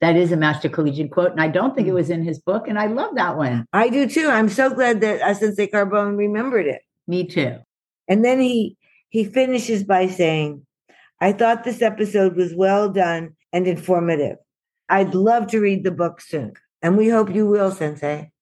That 0.00 0.16
is 0.16 0.32
a 0.32 0.36
Master 0.36 0.68
Collegian 0.68 1.08
quote. 1.08 1.30
And 1.30 1.40
I 1.40 1.46
don't 1.46 1.76
think 1.76 1.86
it 1.86 1.92
was 1.92 2.10
in 2.10 2.24
his 2.24 2.40
book. 2.40 2.66
And 2.66 2.76
I 2.76 2.86
love 2.86 3.14
that 3.14 3.36
one. 3.36 3.64
I 3.72 3.90
do 3.90 4.08
too. 4.08 4.28
I'm 4.28 4.48
so 4.48 4.74
glad 4.74 5.00
that 5.02 5.22
uh, 5.22 5.34
Sensei 5.34 5.68
Carbone 5.68 6.16
remembered 6.16 6.66
it. 6.66 6.82
Me 7.06 7.24
too. 7.24 7.58
And 8.08 8.24
then 8.24 8.40
he 8.40 8.76
he 9.08 9.24
finishes 9.24 9.84
by 9.84 10.08
saying, 10.08 10.66
I 11.20 11.30
thought 11.30 11.62
this 11.62 11.80
episode 11.80 12.34
was 12.34 12.56
well 12.56 12.88
done 12.88 13.36
and 13.52 13.68
informative. 13.68 14.38
I'd 14.88 15.14
love 15.14 15.46
to 15.52 15.60
read 15.60 15.84
the 15.84 15.92
book 15.92 16.20
soon. 16.20 16.54
And 16.82 16.98
we 16.98 17.08
hope 17.08 17.32
you 17.32 17.46
will, 17.46 17.70
Sensei. 17.70 18.32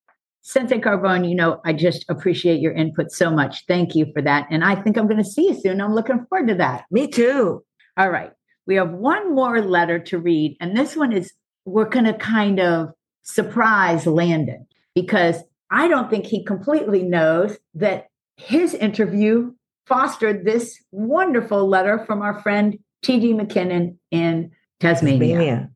Sensei 0.42 0.78
Carbone, 0.78 1.28
you 1.28 1.34
know, 1.36 1.60
I 1.64 1.72
just 1.72 2.04
appreciate 2.08 2.60
your 2.60 2.72
input 2.72 3.12
so 3.12 3.30
much. 3.30 3.64
Thank 3.66 3.94
you 3.94 4.06
for 4.12 4.20
that. 4.22 4.46
And 4.50 4.64
I 4.64 4.74
think 4.74 4.96
I'm 4.96 5.06
going 5.06 5.22
to 5.22 5.28
see 5.28 5.48
you 5.48 5.60
soon. 5.60 5.80
I'm 5.80 5.94
looking 5.94 6.26
forward 6.26 6.48
to 6.48 6.54
that. 6.56 6.84
Me 6.90 7.06
too. 7.06 7.64
All 7.96 8.10
right. 8.10 8.32
We 8.66 8.74
have 8.74 8.90
one 8.90 9.34
more 9.34 9.60
letter 9.60 9.98
to 10.00 10.18
read. 10.18 10.56
And 10.60 10.76
this 10.76 10.96
one 10.96 11.12
is, 11.12 11.32
we're 11.64 11.88
going 11.88 12.06
to 12.06 12.14
kind 12.14 12.58
of 12.60 12.90
surprise 13.22 14.06
Landon 14.06 14.66
because 14.94 15.36
I 15.70 15.88
don't 15.88 16.10
think 16.10 16.26
he 16.26 16.44
completely 16.44 17.02
knows 17.02 17.56
that 17.74 18.08
his 18.36 18.74
interview 18.74 19.52
fostered 19.86 20.44
this 20.44 20.76
wonderful 20.90 21.68
letter 21.68 22.04
from 22.04 22.20
our 22.20 22.40
friend 22.40 22.78
T.G. 23.02 23.32
McKinnon 23.34 23.96
in 24.10 24.50
Tasmania. 24.80 25.36
Tasmania. 25.36 25.70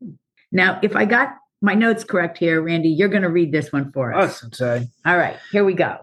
Now, 0.53 0.81
if 0.83 0.97
I 0.97 1.05
got 1.05 1.35
my 1.67 1.75
notes 1.75 2.05
correct 2.05 2.39
here, 2.39 2.63
Randy, 2.63 2.89
you're 2.89 3.09
going 3.09 3.23
to 3.23 3.29
read 3.29 3.51
this 3.51 3.73
one 3.73 3.91
for 3.93 4.15
us. 4.15 4.41
sensei. 4.41 4.89
All 5.05 5.19
right, 5.19 5.37
here 5.51 5.65
we 5.65 5.75
go. 5.75 5.99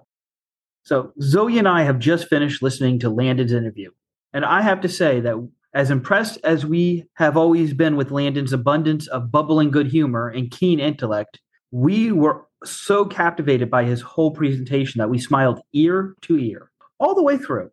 So 0.84 1.14
Zoe 1.22 1.58
and 1.58 1.68
I 1.68 1.84
have 1.84 2.00
just 2.00 2.28
finished 2.28 2.62
listening 2.62 3.00
to 3.00 3.10
Landon's 3.10 3.54
interview. 3.54 3.90
And 4.34 4.44
I 4.44 4.62
have 4.62 4.82
to 4.82 4.90
say 4.90 5.22
that 5.22 5.36
as 5.74 5.90
impressed 5.90 6.38
as 6.44 6.66
we 6.66 7.06
have 7.14 7.38
always 7.38 7.74
been 7.74 7.96
with 7.96 8.12
Landon's 8.12 8.52
abundance 8.52 9.08
of 9.08 9.32
bubbling 9.32 9.72
good 9.72 9.88
humor 9.88 10.28
and 10.28 10.52
keen 10.52 10.82
intellect, 10.82 11.40
we 11.72 12.12
were 12.12 12.46
so 12.66 13.06
captivated 13.06 13.72
by 13.72 13.86
his 13.86 14.02
whole 14.02 14.32
presentation 14.32 15.00
that 15.00 15.10
we 15.10 15.18
smiled 15.18 15.62
ear 15.72 16.14
to 16.24 16.38
ear 16.38 16.70
all 17.00 17.16
the 17.16 17.24
way 17.24 17.38
through. 17.38 17.72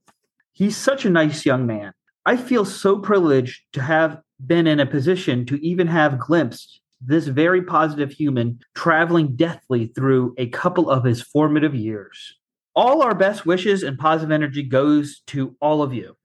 He's 0.53 0.76
such 0.76 1.05
a 1.05 1.11
nice 1.11 1.44
young 1.44 1.66
man. 1.66 1.92
I 2.24 2.37
feel 2.37 2.64
so 2.64 3.00
privileged 3.00 3.62
to 3.72 3.83
have 3.83 4.20
been 4.46 4.68
in 4.68 4.79
a 4.79 4.87
position 4.87 5.44
to 5.46 5.57
even 5.66 5.88
have 5.88 6.20
glimpsed 6.20 6.79
this 7.00 7.26
very 7.26 7.62
positive 7.62 8.12
human 8.12 8.60
traveling 8.74 9.34
deathly 9.36 9.86
through 9.86 10.34
a 10.38 10.48
couple 10.48 10.90
of 10.90 11.04
his 11.04 11.22
formative 11.22 11.74
years. 11.74 12.36
All 12.76 13.02
our 13.02 13.14
best 13.14 13.46
wishes 13.46 13.82
and 13.82 13.98
positive 13.98 14.30
energy 14.30 14.62
goes 14.62 15.22
to 15.28 15.56
all 15.60 15.82
of 15.82 15.92
you. 15.92 16.16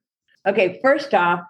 Okay, 0.46 0.80
first 0.82 1.14
off, 1.14 1.42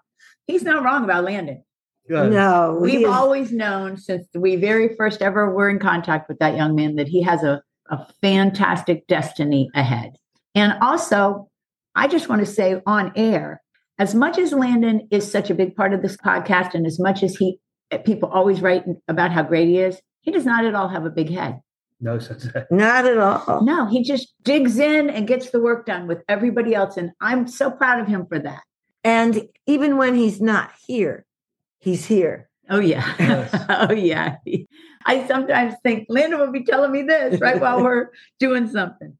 he's 0.48 0.64
not 0.64 0.84
wrong 0.84 1.04
about 1.04 1.26
Landon. 1.26 1.64
No, 2.08 2.78
We've 2.80 3.08
always 3.08 3.52
known 3.52 3.98
since 3.98 4.28
we 4.36 4.56
very 4.58 4.96
first 4.96 5.22
ever 5.22 5.54
were 5.54 5.70
in 5.70 5.80
contact 5.80 6.30
with 6.30 6.38
that 6.40 6.56
young 6.56 6.76
man 6.76 6.96
that 6.96 7.08
he 7.08 7.24
has 7.24 7.42
a, 7.44 7.64
a 7.90 8.06
fantastic 8.22 9.08
destiny 9.08 9.70
ahead. 9.74 10.14
And 10.54 10.74
also, 10.82 11.50
I 11.96 12.08
just 12.08 12.30
want 12.30 12.42
to 12.42 12.46
say 12.46 12.82
on 12.86 13.12
air, 13.16 13.62
as 13.98 14.14
much 14.14 14.38
as 14.38 14.52
Landon 14.52 15.08
is 15.10 15.30
such 15.30 15.50
a 15.50 15.56
big 15.56 15.76
part 15.76 15.94
of 15.94 16.02
this 16.02 16.18
podcast, 16.18 16.76
and 16.76 16.86
as 16.86 17.00
much 17.00 17.24
as 17.24 17.36
he 17.36 17.60
people 18.04 18.30
always 18.30 18.62
write 18.62 18.84
about 19.08 19.32
how 19.32 19.44
great 19.44 19.68
he 19.68 19.80
is, 19.80 20.00
he 20.22 20.32
does 20.32 20.46
not 20.46 20.66
at 20.66 20.76
all 20.76 20.88
have 20.88 21.06
a 21.06 21.10
big 21.10 21.30
head. 21.30 21.62
No 22.02 22.20
sensei. 22.20 22.66
not 22.72 23.06
at 23.06 23.18
all. 23.18 23.64
No, 23.64 23.88
he 23.88 24.04
just 24.04 24.34
digs 24.44 24.78
in 24.78 25.10
and 25.10 25.28
gets 25.28 25.52
the 25.52 25.62
work 25.62 25.86
done 25.86 26.08
with 26.08 26.24
everybody 26.28 26.76
else. 26.76 26.98
And 26.98 27.12
I'm 27.22 27.48
so 27.48 27.72
proud 27.72 28.02
of 28.02 28.08
him 28.08 28.26
for 28.28 28.40
that. 28.40 28.62
And 29.04 29.48
even 29.66 29.98
when 29.98 30.16
he's 30.16 30.42
not 30.42 30.72
here, 30.88 31.26
he's 31.80 32.06
here. 32.06 32.50
Oh 32.70 32.80
yeah. 32.80 33.14
Yes. 33.20 33.66
oh 33.70 33.94
yeah. 33.94 34.38
I 35.06 35.28
sometimes 35.28 35.76
think 35.84 36.08
Linda 36.10 36.38
will 36.38 36.52
be 36.52 36.64
telling 36.64 36.92
me 36.92 37.04
this 37.04 37.40
right 37.40 37.62
while 37.62 37.84
we're 37.84 38.10
doing 38.40 38.68
something. 38.68 39.18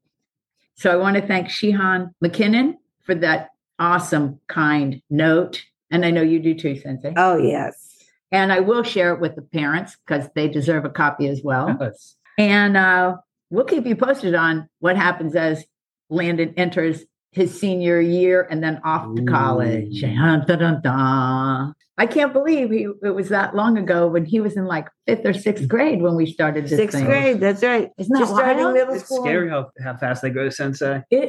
So 0.74 0.90
I 0.90 0.96
want 0.96 1.16
to 1.16 1.26
thank 1.26 1.48
Shihan 1.48 2.10
McKinnon 2.22 2.74
for 3.04 3.14
that 3.14 3.50
awesome, 3.78 4.40
kind 4.48 5.00
note. 5.08 5.64
And 5.90 6.04
I 6.04 6.10
know 6.10 6.22
you 6.22 6.40
do 6.40 6.54
too, 6.54 6.78
Sensei. 6.78 7.14
Oh, 7.16 7.38
yes. 7.38 7.95
And 8.32 8.52
I 8.52 8.60
will 8.60 8.82
share 8.82 9.12
it 9.14 9.20
with 9.20 9.36
the 9.36 9.42
parents 9.42 9.96
because 10.06 10.28
they 10.34 10.48
deserve 10.48 10.84
a 10.84 10.90
copy 10.90 11.28
as 11.28 11.40
well. 11.42 11.76
Yes. 11.80 12.16
and 12.38 12.76
uh, 12.76 13.16
we'll 13.50 13.64
keep 13.64 13.86
you 13.86 13.96
posted 13.96 14.34
on 14.34 14.68
what 14.80 14.96
happens 14.96 15.34
as 15.36 15.64
Landon 16.10 16.54
enters 16.56 17.04
his 17.32 17.58
senior 17.58 18.00
year 18.00 18.46
and 18.50 18.62
then 18.62 18.80
off 18.84 19.14
to 19.16 19.24
college. 19.24 20.02
Ooh. 20.02 20.14
Dun, 20.14 20.44
dun, 20.46 20.58
dun, 20.58 20.80
dun. 20.82 21.74
I 21.98 22.06
can't 22.06 22.32
believe 22.32 22.70
he, 22.70 22.86
it 23.02 23.14
was 23.14 23.30
that 23.30 23.54
long 23.56 23.78
ago 23.78 24.06
when 24.06 24.24
he 24.26 24.38
was 24.40 24.56
in 24.56 24.66
like 24.66 24.88
fifth 25.06 25.24
or 25.24 25.32
sixth 25.32 25.66
grade 25.68 26.02
when 26.02 26.14
we 26.14 26.26
started 26.26 26.64
this 26.64 26.76
Sixth 26.78 26.96
thing. 26.98 27.06
grade. 27.06 27.40
That's 27.40 27.62
right. 27.62 27.90
Isn't 27.98 28.12
that 28.12 28.18
Just 28.20 28.34
starting 28.34 28.58
wild? 28.64 28.74
middle 28.74 28.94
It's 28.94 29.04
school. 29.04 29.22
scary 29.24 29.48
how, 29.48 29.70
how 29.82 29.96
fast 29.96 30.20
they 30.22 30.30
go, 30.30 30.48
sensei. 30.50 31.02
It- 31.10 31.28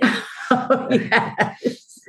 oh, 0.51 0.87
yes. 0.91 1.99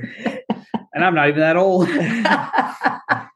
And 0.95 1.05
I'm 1.05 1.15
not 1.15 1.29
even 1.29 1.41
that 1.41 1.57
old. 1.57 1.89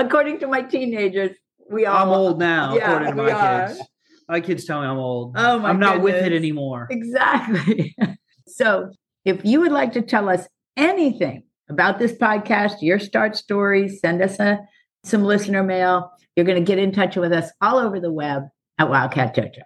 According 0.00 0.40
to 0.40 0.48
my 0.48 0.62
teenagers, 0.62 1.36
we 1.70 1.86
all 1.86 2.02
I'm 2.02 2.08
old 2.08 2.38
now, 2.38 2.74
Yeah, 2.74 2.90
according 2.92 3.16
to 3.16 3.22
my 3.22 3.30
are. 3.32 3.68
kids. 3.68 3.80
My 4.28 4.40
kids 4.40 4.64
tell 4.64 4.80
me 4.80 4.86
I'm 4.86 4.96
old. 4.96 5.34
Oh, 5.36 5.58
my 5.58 5.68
I'm 5.68 5.78
not 5.80 6.00
with 6.00 6.14
it 6.14 6.32
anymore. 6.32 6.86
Exactly. 6.90 7.96
so, 8.46 8.90
if 9.24 9.44
you 9.44 9.60
would 9.60 9.72
like 9.72 9.92
to 9.92 10.02
tell 10.02 10.28
us 10.28 10.46
anything 10.76 11.42
about 11.68 11.98
this 11.98 12.12
podcast, 12.12 12.76
your 12.80 12.98
start 12.98 13.36
story, 13.36 13.88
send 13.88 14.22
us 14.22 14.38
a, 14.38 14.60
some 15.04 15.24
listener 15.24 15.62
mail. 15.62 16.10
You're 16.34 16.46
going 16.46 16.64
to 16.64 16.64
get 16.64 16.78
in 16.78 16.92
touch 16.92 17.16
with 17.16 17.32
us 17.32 17.50
all 17.60 17.78
over 17.78 18.00
the 18.00 18.12
web 18.12 18.44
at 18.78 18.88
Wildcat 18.88 19.36
Dojo. 19.36 19.62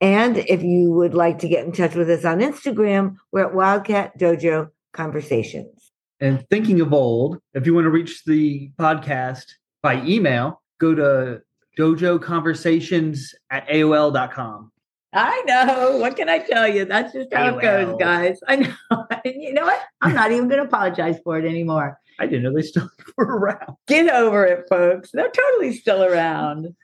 And 0.00 0.38
if 0.38 0.62
you 0.62 0.90
would 0.92 1.14
like 1.14 1.38
to 1.40 1.48
get 1.48 1.64
in 1.64 1.72
touch 1.72 1.94
with 1.94 2.10
us 2.10 2.24
on 2.24 2.40
Instagram, 2.40 3.16
we're 3.32 3.46
at 3.46 3.54
Wildcat 3.54 4.18
Dojo 4.18 4.68
Conversations. 4.92 5.79
And 6.20 6.46
thinking 6.50 6.80
of 6.80 6.92
old, 6.92 7.38
if 7.54 7.66
you 7.66 7.74
want 7.74 7.86
to 7.86 7.90
reach 7.90 8.24
the 8.24 8.70
podcast 8.78 9.46
by 9.82 10.02
email, 10.04 10.62
go 10.78 10.94
to 10.94 11.40
dojo 11.78 12.20
conversations 12.20 13.34
at 13.50 13.66
AOL.com. 13.68 14.70
I 15.12 15.42
know. 15.46 15.96
What 15.96 16.16
can 16.16 16.28
I 16.28 16.38
tell 16.38 16.68
you? 16.68 16.84
That's 16.84 17.12
just 17.12 17.32
how 17.32 17.56
it 17.56 17.62
goes, 17.62 17.96
guys. 17.98 18.38
I 18.48 18.56
know. 18.56 19.06
And 19.24 19.34
you 19.42 19.52
know 19.52 19.64
what? 19.64 19.80
I'm 20.00 20.14
not 20.14 20.30
even 20.30 20.48
going 20.48 20.60
to 20.60 20.66
apologize 20.66 21.18
for 21.24 21.38
it 21.38 21.44
anymore. 21.44 21.98
I 22.18 22.26
didn't 22.26 22.42
know 22.42 22.54
they 22.54 22.62
still 22.62 22.88
were 23.16 23.24
around. 23.24 23.76
Get 23.88 24.10
over 24.10 24.44
it, 24.44 24.66
folks. 24.68 25.10
They're 25.12 25.30
totally 25.30 25.72
still 25.72 26.04
around. 26.04 26.76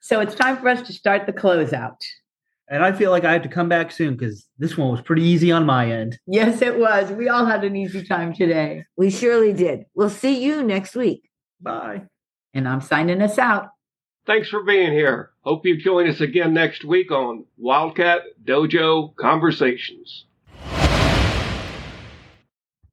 So 0.00 0.20
it's 0.20 0.34
time 0.34 0.58
for 0.58 0.68
us 0.68 0.82
to 0.82 0.92
start 0.92 1.26
the 1.26 1.32
closeout. 1.32 1.96
And 2.68 2.82
I 2.82 2.92
feel 2.92 3.10
like 3.10 3.24
I 3.24 3.32
have 3.32 3.42
to 3.42 3.48
come 3.48 3.68
back 3.68 3.90
soon 3.90 4.16
because 4.16 4.46
this 4.58 4.78
one 4.78 4.90
was 4.90 5.02
pretty 5.02 5.22
easy 5.22 5.52
on 5.52 5.66
my 5.66 5.90
end. 5.90 6.18
Yes, 6.26 6.62
it 6.62 6.78
was. 6.78 7.10
We 7.10 7.28
all 7.28 7.44
had 7.44 7.64
an 7.64 7.76
easy 7.76 8.04
time 8.04 8.32
today. 8.32 8.84
We 8.96 9.10
surely 9.10 9.52
did. 9.52 9.84
We'll 9.94 10.10
see 10.10 10.42
you 10.42 10.62
next 10.62 10.94
week. 10.94 11.28
Bye. 11.60 12.04
And 12.54 12.68
I'm 12.68 12.80
signing 12.80 13.20
us 13.20 13.38
out. 13.38 13.68
Thanks 14.24 14.48
for 14.48 14.62
being 14.62 14.92
here. 14.92 15.30
Hope 15.40 15.66
you 15.66 15.76
join 15.76 16.08
us 16.08 16.20
again 16.20 16.54
next 16.54 16.84
week 16.84 17.10
on 17.10 17.44
Wildcat 17.56 18.22
Dojo 18.44 19.16
Conversations. 19.16 20.26